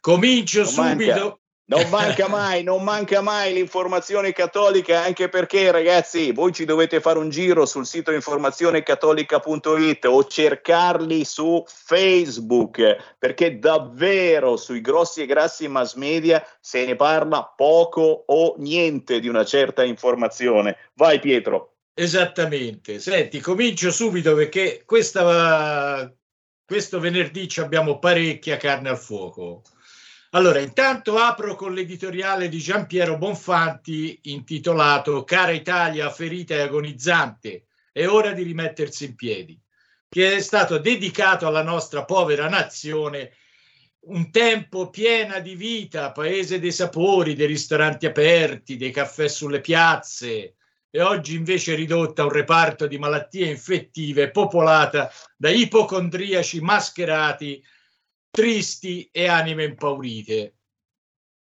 Comincio 0.00 0.64
subito. 0.64 1.42
Non 1.68 1.88
manca 1.90 2.28
mai, 2.30 2.62
non 2.62 2.84
manca 2.84 3.20
mai 3.20 3.52
l'informazione 3.52 4.32
cattolica, 4.32 5.02
anche 5.02 5.28
perché 5.28 5.72
ragazzi, 5.72 6.30
voi 6.30 6.52
ci 6.52 6.64
dovete 6.64 7.00
fare 7.00 7.18
un 7.18 7.28
giro 7.28 7.66
sul 7.66 7.86
sito 7.86 8.12
informazionecattolica.it 8.12 10.04
o 10.04 10.24
cercarli 10.24 11.24
su 11.24 11.64
Facebook, 11.66 13.16
perché 13.18 13.58
davvero 13.58 14.56
sui 14.56 14.80
grossi 14.80 15.22
e 15.22 15.26
grassi 15.26 15.66
mass 15.66 15.94
media 15.94 16.46
se 16.60 16.84
ne 16.86 16.94
parla 16.94 17.52
poco 17.56 18.24
o 18.26 18.54
niente 18.58 19.18
di 19.18 19.26
una 19.26 19.44
certa 19.44 19.82
informazione. 19.82 20.76
Vai 20.94 21.18
Pietro. 21.18 21.72
Esattamente. 21.94 23.00
Senti, 23.00 23.40
comincio 23.40 23.90
subito 23.90 24.34
perché 24.34 24.82
questa, 24.84 26.14
questo 26.64 27.00
venerdì 27.00 27.48
abbiamo 27.56 27.98
parecchia 27.98 28.56
carne 28.56 28.90
al 28.90 28.98
fuoco. 28.98 29.62
Allora, 30.36 30.58
intanto 30.58 31.16
apro 31.16 31.54
con 31.54 31.72
l'editoriale 31.72 32.50
di 32.50 32.58
Giampiero 32.58 33.16
Bonfanti 33.16 34.18
intitolato 34.24 35.24
Cara 35.24 35.52
Italia, 35.52 36.10
ferita 36.10 36.52
e 36.52 36.60
agonizzante, 36.60 37.68
è 37.90 38.06
ora 38.06 38.32
di 38.32 38.42
rimettersi 38.42 39.06
in 39.06 39.14
piedi, 39.14 39.58
che 40.06 40.36
è 40.36 40.40
stato 40.40 40.76
dedicato 40.76 41.46
alla 41.46 41.62
nostra 41.62 42.04
povera 42.04 42.50
nazione 42.50 43.32
un 44.08 44.30
tempo 44.30 44.90
piena 44.90 45.38
di 45.38 45.54
vita, 45.54 46.12
paese 46.12 46.60
dei 46.60 46.70
sapori, 46.70 47.34
dei 47.34 47.46
ristoranti 47.46 48.04
aperti, 48.04 48.76
dei 48.76 48.90
caffè 48.90 49.28
sulle 49.28 49.62
piazze, 49.62 50.56
e 50.90 51.00
oggi 51.00 51.34
invece 51.34 51.74
ridotta 51.74 52.20
a 52.20 52.26
un 52.26 52.32
reparto 52.32 52.86
di 52.86 52.98
malattie 52.98 53.48
infettive 53.48 54.30
popolata 54.30 55.10
da 55.34 55.48
ipocondriaci 55.48 56.60
mascherati, 56.60 57.64
tristi 58.36 59.08
e 59.10 59.28
anime 59.28 59.64
impaurite. 59.64 60.56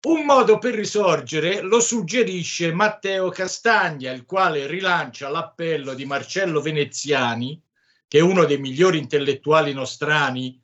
Un 0.07 0.25
modo 0.25 0.57
per 0.57 0.73
risorgere 0.73 1.61
lo 1.61 1.79
suggerisce 1.79 2.73
Matteo 2.73 3.29
Castagna, 3.29 4.11
il 4.11 4.25
quale 4.25 4.67
rilancia 4.67 5.29
l'appello 5.29 5.93
di 5.93 6.03
Marcello 6.03 6.59
Veneziani, 6.59 7.63
che 8.09 8.17
è 8.17 8.21
uno 8.21 8.43
dei 8.43 8.57
migliori 8.57 8.97
intellettuali 8.97 9.71
nostrani, 9.71 10.61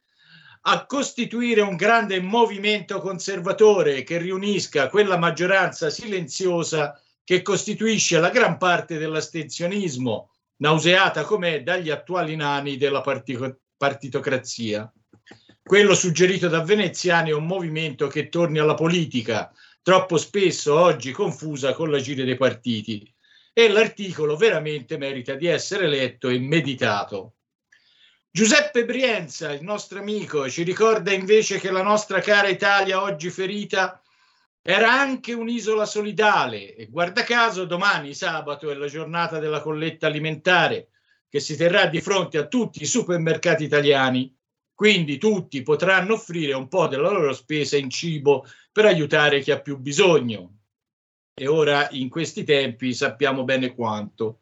a 0.64 0.86
costituire 0.86 1.62
un 1.62 1.78
grande 1.78 2.20
movimento 2.20 3.00
conservatore 3.00 4.04
che 4.04 4.18
riunisca 4.18 4.90
quella 4.90 5.18
maggioranza 5.18 5.90
silenziosa 5.90 7.02
che 7.24 7.42
costituisce 7.42 8.20
la 8.20 8.32
gran 8.32 8.58
parte 8.58 8.98
dell'astensionismo, 8.98 10.34
nauseata 10.58 11.24
com'è 11.24 11.64
dagli 11.64 11.90
attuali 11.90 12.36
nani 12.36 12.76
della 12.76 13.00
partico- 13.00 13.60
partitocrazia. 13.78 14.92
Quello 15.68 15.96
suggerito 15.96 16.48
da 16.48 16.64
Veneziani 16.64 17.32
è 17.32 17.34
un 17.34 17.46
movimento 17.46 18.08
che 18.08 18.30
torni 18.30 18.58
alla 18.58 18.74
politica, 18.74 19.52
troppo 19.82 20.16
spesso 20.16 20.80
oggi 20.80 21.12
confusa 21.12 21.74
con 21.74 21.92
l'agire 21.92 22.24
dei 22.24 22.38
partiti. 22.38 23.14
E 23.52 23.68
l'articolo 23.68 24.38
veramente 24.38 24.98
merita 24.98 25.34
di 25.34 25.46
essere 25.46 25.90
letto 25.90 26.30
e 26.30 26.40
meditato. 26.40 27.34
Giuseppe 28.32 28.86
Brienza, 28.86 29.52
il 29.52 29.62
nostro 29.62 30.00
amico, 30.00 30.50
ci 30.50 30.64
ricorda 30.64 31.12
invece 31.12 31.60
che 31.60 31.70
la 31.70 31.84
nostra 31.84 32.22
cara 32.22 32.48
Italia 32.48 33.02
oggi 33.02 33.30
ferita 33.30 34.02
era 34.62 34.90
anche 34.94 35.34
un'isola 35.34 35.86
solidale 35.86 36.76
e 36.76 36.86
guarda 36.86 37.24
caso 37.24 37.66
domani 37.66 38.14
sabato 38.14 38.72
è 38.72 38.74
la 38.74 38.88
giornata 38.88 39.38
della 39.38 39.60
colletta 39.60 40.08
alimentare 40.08 40.92
che 41.28 41.42
si 41.42 41.58
terrà 41.58 41.88
di 41.88 42.00
fronte 42.00 42.38
a 42.38 42.48
tutti 42.48 42.84
i 42.84 42.86
supermercati 42.86 43.66
italiani, 43.66 44.34
quindi 44.78 45.18
tutti 45.18 45.64
potranno 45.64 46.14
offrire 46.14 46.54
un 46.54 46.68
po' 46.68 46.86
della 46.86 47.10
loro 47.10 47.34
spesa 47.34 47.78
in 47.78 47.90
cibo 47.90 48.46
per 48.72 48.86
aiutare 48.86 49.42
chi 49.42 49.50
ha 49.50 49.60
più 49.60 49.80
bisogno. 49.80 50.60
E 51.34 51.48
ora 51.48 51.88
in 51.94 52.10
questi 52.10 52.44
tempi 52.44 52.94
sappiamo 52.94 53.44
bene 53.44 53.74
quanto. 53.74 54.42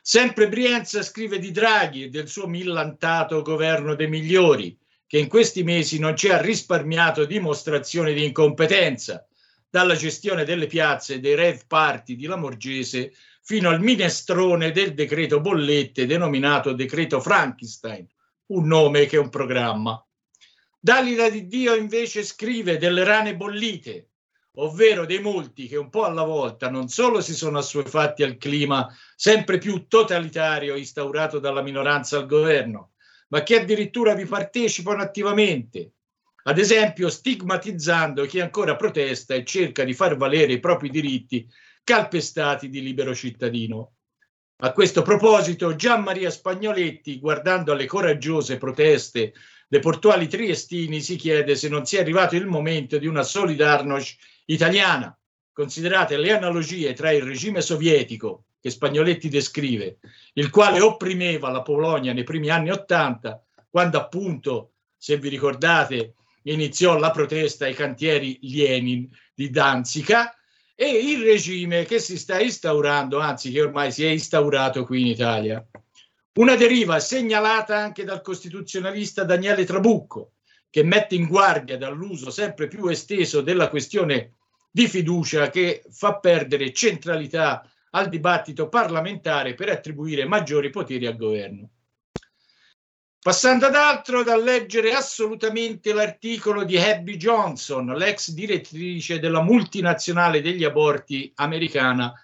Sempre 0.00 0.46
Brienza 0.46 1.02
scrive 1.02 1.40
di 1.40 1.50
Draghi 1.50 2.04
e 2.04 2.10
del 2.10 2.28
suo 2.28 2.46
millantato 2.46 3.42
governo 3.42 3.96
dei 3.96 4.06
migliori, 4.06 4.78
che 5.04 5.18
in 5.18 5.26
questi 5.26 5.64
mesi 5.64 5.98
non 5.98 6.16
ci 6.16 6.28
ha 6.28 6.40
risparmiato 6.40 7.24
dimostrazioni 7.24 8.14
di 8.14 8.24
incompetenza, 8.24 9.26
dalla 9.68 9.96
gestione 9.96 10.44
delle 10.44 10.68
piazze 10.68 11.14
e 11.14 11.18
dei 11.18 11.34
rave 11.34 11.64
party 11.66 12.14
di 12.14 12.26
Lamorgese 12.26 13.12
fino 13.42 13.68
al 13.68 13.80
minestrone 13.80 14.70
del 14.70 14.94
decreto 14.94 15.40
bollette 15.40 16.06
denominato 16.06 16.72
decreto 16.72 17.20
Frankenstein, 17.20 18.06
un 18.48 18.66
nome 18.66 19.06
che 19.06 19.16
un 19.16 19.28
programma. 19.28 20.00
Dalila 20.78 21.28
di 21.28 21.46
Dio 21.46 21.74
invece 21.74 22.22
scrive 22.22 22.78
delle 22.78 23.02
rane 23.02 23.36
bollite, 23.36 24.10
ovvero 24.58 25.04
dei 25.04 25.20
molti 25.20 25.66
che 25.66 25.76
un 25.76 25.90
po' 25.90 26.04
alla 26.04 26.22
volta 26.22 26.70
non 26.70 26.88
solo 26.88 27.20
si 27.20 27.34
sono 27.34 27.58
assuefatti 27.58 28.22
al 28.22 28.36
clima 28.36 28.88
sempre 29.14 29.58
più 29.58 29.86
totalitario 29.88 30.76
instaurato 30.76 31.38
dalla 31.38 31.62
minoranza 31.62 32.18
al 32.18 32.26
governo, 32.26 32.92
ma 33.28 33.42
che 33.42 33.60
addirittura 33.60 34.14
vi 34.14 34.26
partecipano 34.26 35.02
attivamente, 35.02 35.94
ad 36.44 36.58
esempio 36.58 37.08
stigmatizzando 37.10 38.24
chi 38.24 38.40
ancora 38.40 38.76
protesta 38.76 39.34
e 39.34 39.44
cerca 39.44 39.82
di 39.82 39.92
far 39.92 40.16
valere 40.16 40.52
i 40.52 40.60
propri 40.60 40.88
diritti 40.88 41.48
calpestati 41.82 42.68
di 42.68 42.80
libero 42.80 43.14
cittadino. 43.14 43.95
A 44.60 44.72
questo 44.72 45.02
proposito, 45.02 45.76
Gian 45.76 46.02
Maria 46.02 46.30
Spagnoletti, 46.30 47.18
guardando 47.18 47.72
alle 47.72 47.84
coraggiose 47.84 48.56
proteste 48.56 49.34
dei 49.68 49.80
portuali 49.80 50.28
triestini, 50.28 51.02
si 51.02 51.16
chiede 51.16 51.56
se 51.56 51.68
non 51.68 51.84
sia 51.84 52.00
arrivato 52.00 52.36
il 52.36 52.46
momento 52.46 52.96
di 52.96 53.06
una 53.06 53.22
Solidarnosc 53.22 54.16
italiana. 54.46 55.14
Considerate 55.52 56.16
le 56.16 56.32
analogie 56.32 56.94
tra 56.94 57.10
il 57.10 57.20
regime 57.20 57.60
sovietico, 57.60 58.44
che 58.58 58.70
Spagnoletti 58.70 59.28
descrive, 59.28 59.98
il 60.32 60.48
quale 60.48 60.80
opprimeva 60.80 61.50
la 61.50 61.60
Polonia 61.60 62.14
nei 62.14 62.24
primi 62.24 62.48
anni 62.48 62.70
Ottanta, 62.70 63.44
quando 63.68 63.98
appunto, 63.98 64.72
se 64.96 65.18
vi 65.18 65.28
ricordate, 65.28 66.14
iniziò 66.44 66.96
la 66.96 67.10
protesta 67.10 67.66
ai 67.66 67.74
cantieri 67.74 68.38
Lenin 68.40 69.06
di 69.34 69.50
Danzica, 69.50 70.34
e 70.78 70.90
il 70.90 71.24
regime 71.24 71.86
che 71.86 71.98
si 71.98 72.18
sta 72.18 72.38
instaurando, 72.38 73.18
anzi 73.18 73.50
che 73.50 73.62
ormai 73.62 73.90
si 73.90 74.04
è 74.04 74.08
instaurato 74.10 74.84
qui 74.84 75.00
in 75.00 75.06
Italia. 75.06 75.66
Una 76.34 76.54
deriva 76.54 77.00
segnalata 77.00 77.78
anche 77.78 78.04
dal 78.04 78.20
costituzionalista 78.20 79.24
Daniele 79.24 79.64
Trabucco, 79.64 80.32
che 80.68 80.82
mette 80.84 81.14
in 81.14 81.26
guardia 81.26 81.78
dall'uso 81.78 82.28
sempre 82.28 82.68
più 82.68 82.88
esteso 82.88 83.40
della 83.40 83.70
questione 83.70 84.34
di 84.70 84.86
fiducia 84.86 85.48
che 85.48 85.82
fa 85.90 86.18
perdere 86.18 86.74
centralità 86.74 87.66
al 87.92 88.10
dibattito 88.10 88.68
parlamentare 88.68 89.54
per 89.54 89.70
attribuire 89.70 90.26
maggiori 90.26 90.68
poteri 90.68 91.06
al 91.06 91.16
governo. 91.16 91.70
Passando 93.26 93.66
ad 93.66 93.74
altro, 93.74 94.22
da 94.22 94.36
leggere 94.36 94.92
assolutamente 94.92 95.92
l'articolo 95.92 96.62
di 96.62 96.78
Abby 96.78 97.16
Johnson, 97.16 97.86
l'ex 97.86 98.30
direttrice 98.30 99.18
della 99.18 99.42
multinazionale 99.42 100.40
degli 100.40 100.62
aborti 100.62 101.32
americana 101.34 102.14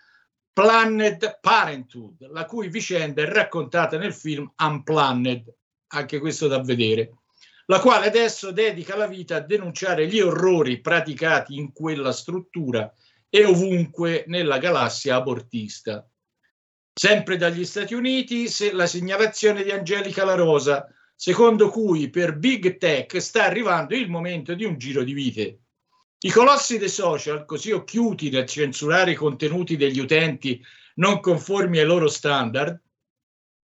Planned 0.52 1.40
Parenthood, 1.40 2.30
la 2.30 2.44
cui 2.44 2.68
vicenda 2.68 3.20
è 3.20 3.24
raccontata 3.24 3.98
nel 3.98 4.14
film 4.14 4.48
Unplanned, 4.56 5.52
anche 5.88 6.20
questo 6.20 6.46
da 6.46 6.62
vedere. 6.62 7.14
la 7.66 7.80
quale 7.80 8.06
adesso 8.06 8.52
dedica 8.52 8.94
la 8.94 9.08
vita 9.08 9.34
a 9.34 9.40
denunciare 9.40 10.06
gli 10.06 10.20
orrori 10.20 10.80
praticati 10.80 11.56
in 11.56 11.72
quella 11.72 12.12
struttura 12.12 12.94
e 13.28 13.44
ovunque 13.44 14.22
nella 14.28 14.58
galassia 14.58 15.16
abortista. 15.16 16.08
Sempre 16.94 17.36
dagli 17.36 17.64
Stati 17.64 17.94
Uniti 17.94 18.48
la 18.72 18.86
segnalazione 18.86 19.62
di 19.62 19.70
Angelica 19.70 20.24
La 20.24 20.34
Rosa, 20.34 20.86
secondo 21.16 21.70
cui 21.70 22.10
per 22.10 22.36
Big 22.36 22.76
Tech 22.76 23.20
sta 23.20 23.44
arrivando 23.44 23.94
il 23.94 24.10
momento 24.10 24.54
di 24.54 24.64
un 24.64 24.76
giro 24.76 25.02
di 25.02 25.12
vite. 25.12 25.58
I 26.18 26.30
colossi 26.30 26.78
dei 26.78 26.88
social, 26.88 27.44
così 27.44 27.72
occhiuti 27.72 28.30
nel 28.30 28.46
censurare 28.46 29.12
i 29.12 29.16
contenuti 29.16 29.76
degli 29.76 29.98
utenti 29.98 30.62
non 30.96 31.20
conformi 31.20 31.78
ai 31.78 31.86
loro 31.86 32.08
standard, 32.08 32.78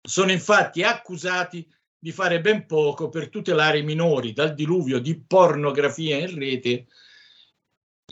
sono 0.01 0.31
infatti 0.31 0.83
accusati 0.83 1.67
di 1.99 2.13
fare 2.13 2.43
ben 2.43 2.67
poco 2.67 3.09
per 3.09 3.31
tutelare 3.31 3.79
i 3.79 3.83
minori 3.83 4.35
dal 4.35 4.53
diluvio 4.53 4.99
di 4.99 5.19
pornografia 5.19 6.19
in 6.19 6.39
rete. 6.39 6.87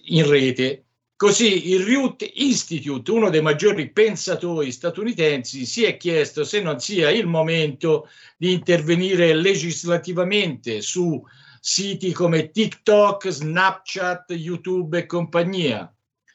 In 0.04 0.26
rete. 0.26 0.86
Così 1.22 1.70
il 1.70 1.84
Root 1.84 2.28
Institute, 2.34 3.08
uno 3.12 3.30
dei 3.30 3.42
maggiori 3.42 3.92
pensatori 3.92 4.72
statunitensi, 4.72 5.66
si 5.66 5.84
è 5.84 5.96
chiesto 5.96 6.42
se 6.42 6.60
non 6.60 6.80
sia 6.80 7.10
il 7.10 7.28
momento 7.28 8.08
di 8.36 8.50
intervenire 8.50 9.32
legislativamente 9.32 10.80
su 10.80 11.24
siti 11.60 12.10
come 12.10 12.50
TikTok, 12.50 13.28
Snapchat, 13.28 14.32
YouTube 14.32 14.98
e 14.98 15.06
compagnia. 15.06 15.94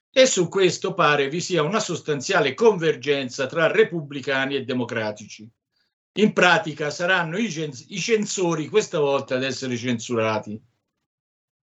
E 0.09 0.25
su 0.25 0.47
questo 0.47 0.93
pare 0.93 1.27
vi 1.27 1.41
sia 1.41 1.63
una 1.63 1.81
sostanziale 1.81 2.53
convergenza 2.53 3.45
tra 3.45 3.69
repubblicani 3.69 4.55
e 4.55 4.63
democratici. 4.63 5.45
In 6.13 6.31
pratica 6.31 6.91
saranno 6.91 7.37
i, 7.37 7.51
cens- 7.51 7.87
i 7.89 7.99
censori 7.99 8.69
questa 8.69 8.99
volta 8.99 9.35
ad 9.35 9.43
essere 9.43 9.75
censurati. 9.75 10.57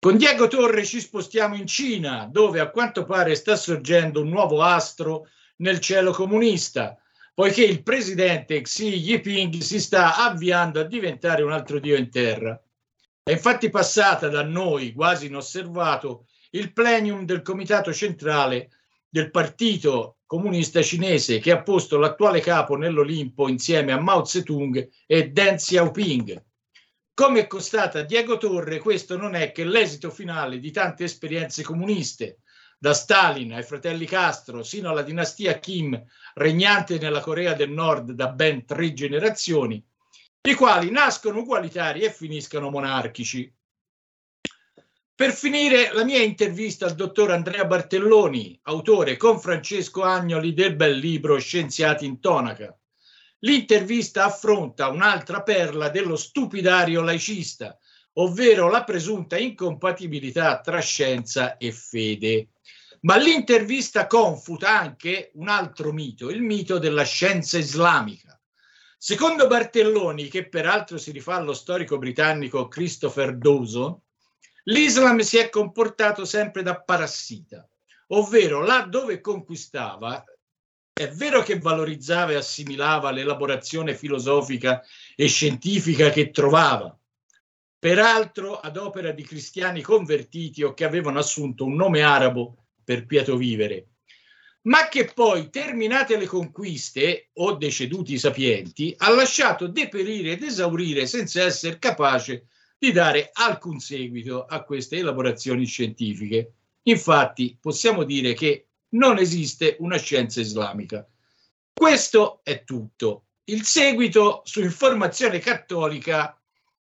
Con 0.05 0.17
Diego 0.17 0.49
Torre 0.49 0.85
ci 0.85 0.99
spostiamo 0.99 1.55
in 1.55 1.69
Cina, 1.69 2.29
dove 2.29 2.59
a 2.59 2.71
quanto 2.71 3.05
pare 3.05 3.37
sta 3.37 3.55
sorgendo 3.55 4.21
un 4.21 4.31
nuovo 4.31 4.61
astro 4.61 5.29
nel 5.59 5.79
cielo 5.79 6.11
comunista, 6.11 6.99
poiché 7.33 7.63
il 7.63 7.85
presidente 7.85 8.61
Xi 8.63 8.99
Jinping 8.99 9.59
si 9.59 9.79
sta 9.79 10.17
avviando 10.17 10.81
a 10.81 10.87
diventare 10.87 11.45
un 11.45 11.53
altro 11.53 11.79
dio 11.79 11.95
in 11.95 12.11
terra. 12.11 12.61
È 13.23 13.31
infatti 13.31 13.71
passata 13.71 14.27
da 14.27 14.43
noi, 14.43 14.93
quasi 14.93 15.27
inosservato, 15.27 16.27
il 16.51 16.73
plenium 16.73 17.25
del 17.25 17.43
comitato 17.43 17.93
centrale 17.93 18.71
del 19.09 19.31
partito 19.31 20.17
comunista 20.27 20.83
cinese 20.83 21.39
che 21.39 21.53
ha 21.53 21.63
posto 21.63 21.97
l'attuale 21.97 22.41
capo 22.41 22.75
nell'Olimpo 22.75 23.49
insieme 23.49 23.93
a 23.93 24.01
Mao 24.01 24.25
Zedong 24.25 24.91
e 25.07 25.31
Deng 25.31 25.59
Xiaoping. 25.59 26.43
Come 27.15 27.41
è 27.41 27.47
costata 27.47 28.01
Diego 28.03 28.39
Torre, 28.39 28.79
questo 28.79 29.19
non 29.19 29.35
è 29.35 29.53
che 29.53 29.65
l'esito 29.65 30.11
finale 30.11 30.59
di 30.59 30.71
tante 30.71 31.05
esperienze 31.05 31.63
comuniste, 31.63 32.39
da 32.79 32.95
Stalin 32.95 33.53
ai 33.53 33.63
fratelli 33.63 34.07
Castro 34.07 34.63
sino 34.63 34.89
alla 34.89 35.03
dinastia 35.03 35.59
Kim, 35.59 36.03
regnante 36.35 36.99
nella 36.99 37.21
Corea 37.21 37.53
del 37.53 37.71
Nord 37.71 38.13
da 38.13 38.29
ben 38.31 38.65
tre 38.65 38.95
generazioni, 38.95 39.85
i 40.41 40.55
quali 40.55 40.91
nascono 40.91 41.41
ugualitari 41.41 42.01
e 42.01 42.11
finiscono 42.11 42.71
monarchici. 42.71 43.55
Per 45.15 45.33
finire 45.33 45.93
la 45.93 46.05
mia 46.05 46.23
intervista 46.23 46.87
al 46.87 46.95
dottor 46.95 47.31
Andrea 47.31 47.67
Bartelloni, 47.67 48.59
autore 48.63 49.19
con 49.19 49.39
Francesco 49.39 50.03
Agnoli 50.03 50.55
del 50.55 50.77
bel 50.77 50.97
libro 50.97 51.39
Scienziati 51.39 52.07
in 52.07 52.21
tonaca. 52.21 52.75
L'intervista 53.45 54.25
affronta 54.25 54.89
un'altra 54.89 55.43
perla 55.43 55.89
dello 55.89 56.15
stupidario 56.15 57.03
laicista, 57.03 57.77
ovvero 58.15 58.69
la 58.69 58.85
presunta 58.85 59.37
incompatibilità 59.37 60.61
tra 60.61 60.79
scienza 60.79 61.57
e 61.57 61.73
fede. 61.73 62.51
Ma 63.01 63.17
l'intervista 63.17 64.07
confuta 64.07 64.79
anche 64.79 65.33
un 65.35 65.49
altro 65.49 65.93
mito, 65.93 66.31
il 66.31 66.41
mito 66.41 66.79
della 66.79 67.03
scienza 67.03 67.59
islamica. 67.59 68.41
Secondo 68.97 69.49
Bartelloni, 69.49 70.29
che 70.29 70.49
peraltro 70.49 70.97
si 70.97 71.11
rifà 71.11 71.35
allo 71.35 71.55
storico 71.55 71.99
britannico 71.99 72.69
Christopher 72.69 73.37
Dawson, 73.37 74.01
l'Islam 74.65 75.19
si 75.19 75.39
è 75.39 75.49
comportato 75.49 76.25
sempre 76.25 76.63
da 76.63 76.81
parassita, 76.81 77.69
ovvero 78.09 78.63
là 78.65 78.83
dove 78.83 79.21
conquistava, 79.21 80.23
è 80.93 81.09
vero 81.09 81.43
che 81.43 81.59
valorizzava 81.59 82.33
e 82.33 82.37
assimilava 82.37 83.11
l'elaborazione 83.11 83.97
filosofica 83.97 84.83
e 85.17 85.27
scientifica 85.27 86.11
che 86.11 86.31
trovava, 86.31 86.97
peraltro 87.79 88.61
ad 88.61 88.77
opera 88.77 89.11
di 89.11 89.23
cristiani 89.23 89.81
convertiti 89.81 90.63
o 90.63 90.75
che 90.75 90.85
avevano 90.85 91.19
assunto 91.19 91.65
un 91.65 91.75
nome 91.75 92.03
arabo 92.03 92.67
per 92.85 93.07
quieto 93.07 93.37
vivere, 93.37 93.87
ma 94.63 94.89
che 94.89 95.11
poi, 95.13 95.51
terminate 95.51 96.17
le 96.17 96.27
conquiste 96.27 97.31
o 97.35 97.55
deceduti 97.55 98.13
i 98.13 98.19
sapienti, 98.19 98.95
ha 98.99 99.11
lasciato 99.11 99.67
deperire 99.67 100.33
ed 100.33 100.43
esaurire 100.43 101.07
senza 101.07 101.43
essere 101.43 101.79
capace 101.79 102.47
di 102.79 102.93
dare 102.93 103.31
alcun 103.33 103.81
seguito 103.81 104.45
a 104.45 104.63
queste 104.63 104.99
elaborazioni 104.99 105.65
scientifiche. 105.65 106.53
Infatti, 106.83 107.57
possiamo 107.61 108.05
dire 108.05 108.35
che 108.35 108.67
non 108.93 109.19
esiste 109.19 109.77
una 109.81 109.99
scienza 109.99 110.41
islamica. 110.41 111.07
Questo 111.73 112.41
è 112.43 112.65
tutto. 112.65 113.27
Il 113.45 113.65
seguito 113.65 114.43
su 114.45 114.61
Informazione 114.61 115.39
Cattolica 115.39 116.39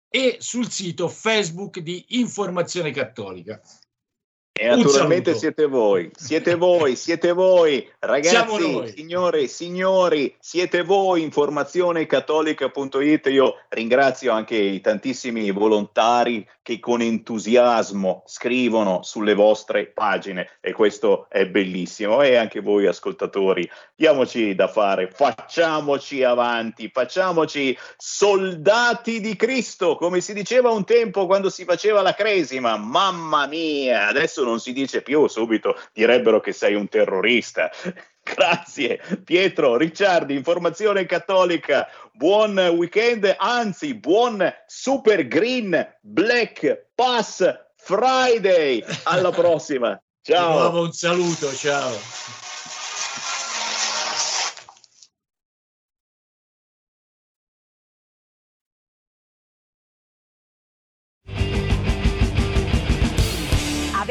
e 0.10 0.38
sul 0.40 0.70
sito 0.70 1.08
Facebook 1.08 1.80
di 1.80 2.04
Informazione 2.10 2.92
Cattolica. 2.92 3.62
E 4.62 4.68
naturalmente 4.68 5.36
siete 5.36 5.68
voi, 5.68 6.12
siete 6.14 6.56
voi, 6.56 6.98
siete 6.98 7.32
voi, 7.32 7.90
ragazzi, 8.00 8.94
signore, 8.94 9.48
signori, 9.48 10.36
siete 10.38 10.84
voi, 10.84 11.22
informazionecattolica.it. 11.22 13.28
Io 13.28 13.56
ringrazio 13.70 14.34
anche 14.34 14.58
i 14.58 14.82
tantissimi 14.82 15.50
volontari 15.52 16.46
che 16.62 16.82
con 16.82 17.02
entusiasmo 17.02 18.24
scrivono 18.26 19.00
sulle 19.02 19.34
vostre 19.34 19.86
pagine 19.86 20.50
e 20.60 20.74
questo 20.74 21.28
è 21.30 21.48
bellissimo. 21.48 22.22
E 22.22 22.36
anche 22.36 22.60
voi 22.60 22.86
ascoltatori, 22.86 23.66
diamoci 23.96 24.56
da 24.56 24.68
fare, 24.68 25.10
facciamoci 25.10 26.22
avanti, 26.22 26.92
facciamoci 26.94 27.78
soldati 27.96 29.22
di 29.22 29.38
Cristo, 29.38 29.96
come 29.96 30.20
si 30.20 30.34
diceva 30.34 30.70
un 30.70 30.84
tempo 30.84 31.28
quando 31.28 31.50
si 31.50 31.64
faceva 31.64 32.02
la 32.02 32.14
cresima. 32.14 32.76
Mamma 32.76 33.48
mia, 33.48 34.08
adesso 34.08 34.44
non 34.44 34.48
si 34.58 34.74
dice 34.74 35.02
più, 35.04 35.28
subito 35.28 35.78
direbbero 35.94 36.40
che 36.40 36.54
sei 36.54 36.74
un 36.74 36.88
terrorista. 36.88 37.70
Grazie 38.24 39.02
Pietro, 39.24 39.76
Ricciardi, 39.76 40.34
Informazione 40.34 41.06
Cattolica, 41.06 41.88
buon 42.14 42.58
weekend, 42.58 43.36
anzi 43.38 43.94
buon 43.96 44.52
Super 44.66 45.28
Green 45.28 45.98
Black 46.02 46.88
Pass 46.96 47.44
Friday. 47.76 48.84
Alla 49.04 49.32
prossima. 49.32 50.00
Ciao. 50.22 50.82
un 50.82 50.92
saluto, 50.92 51.54
ciao. 51.54 52.49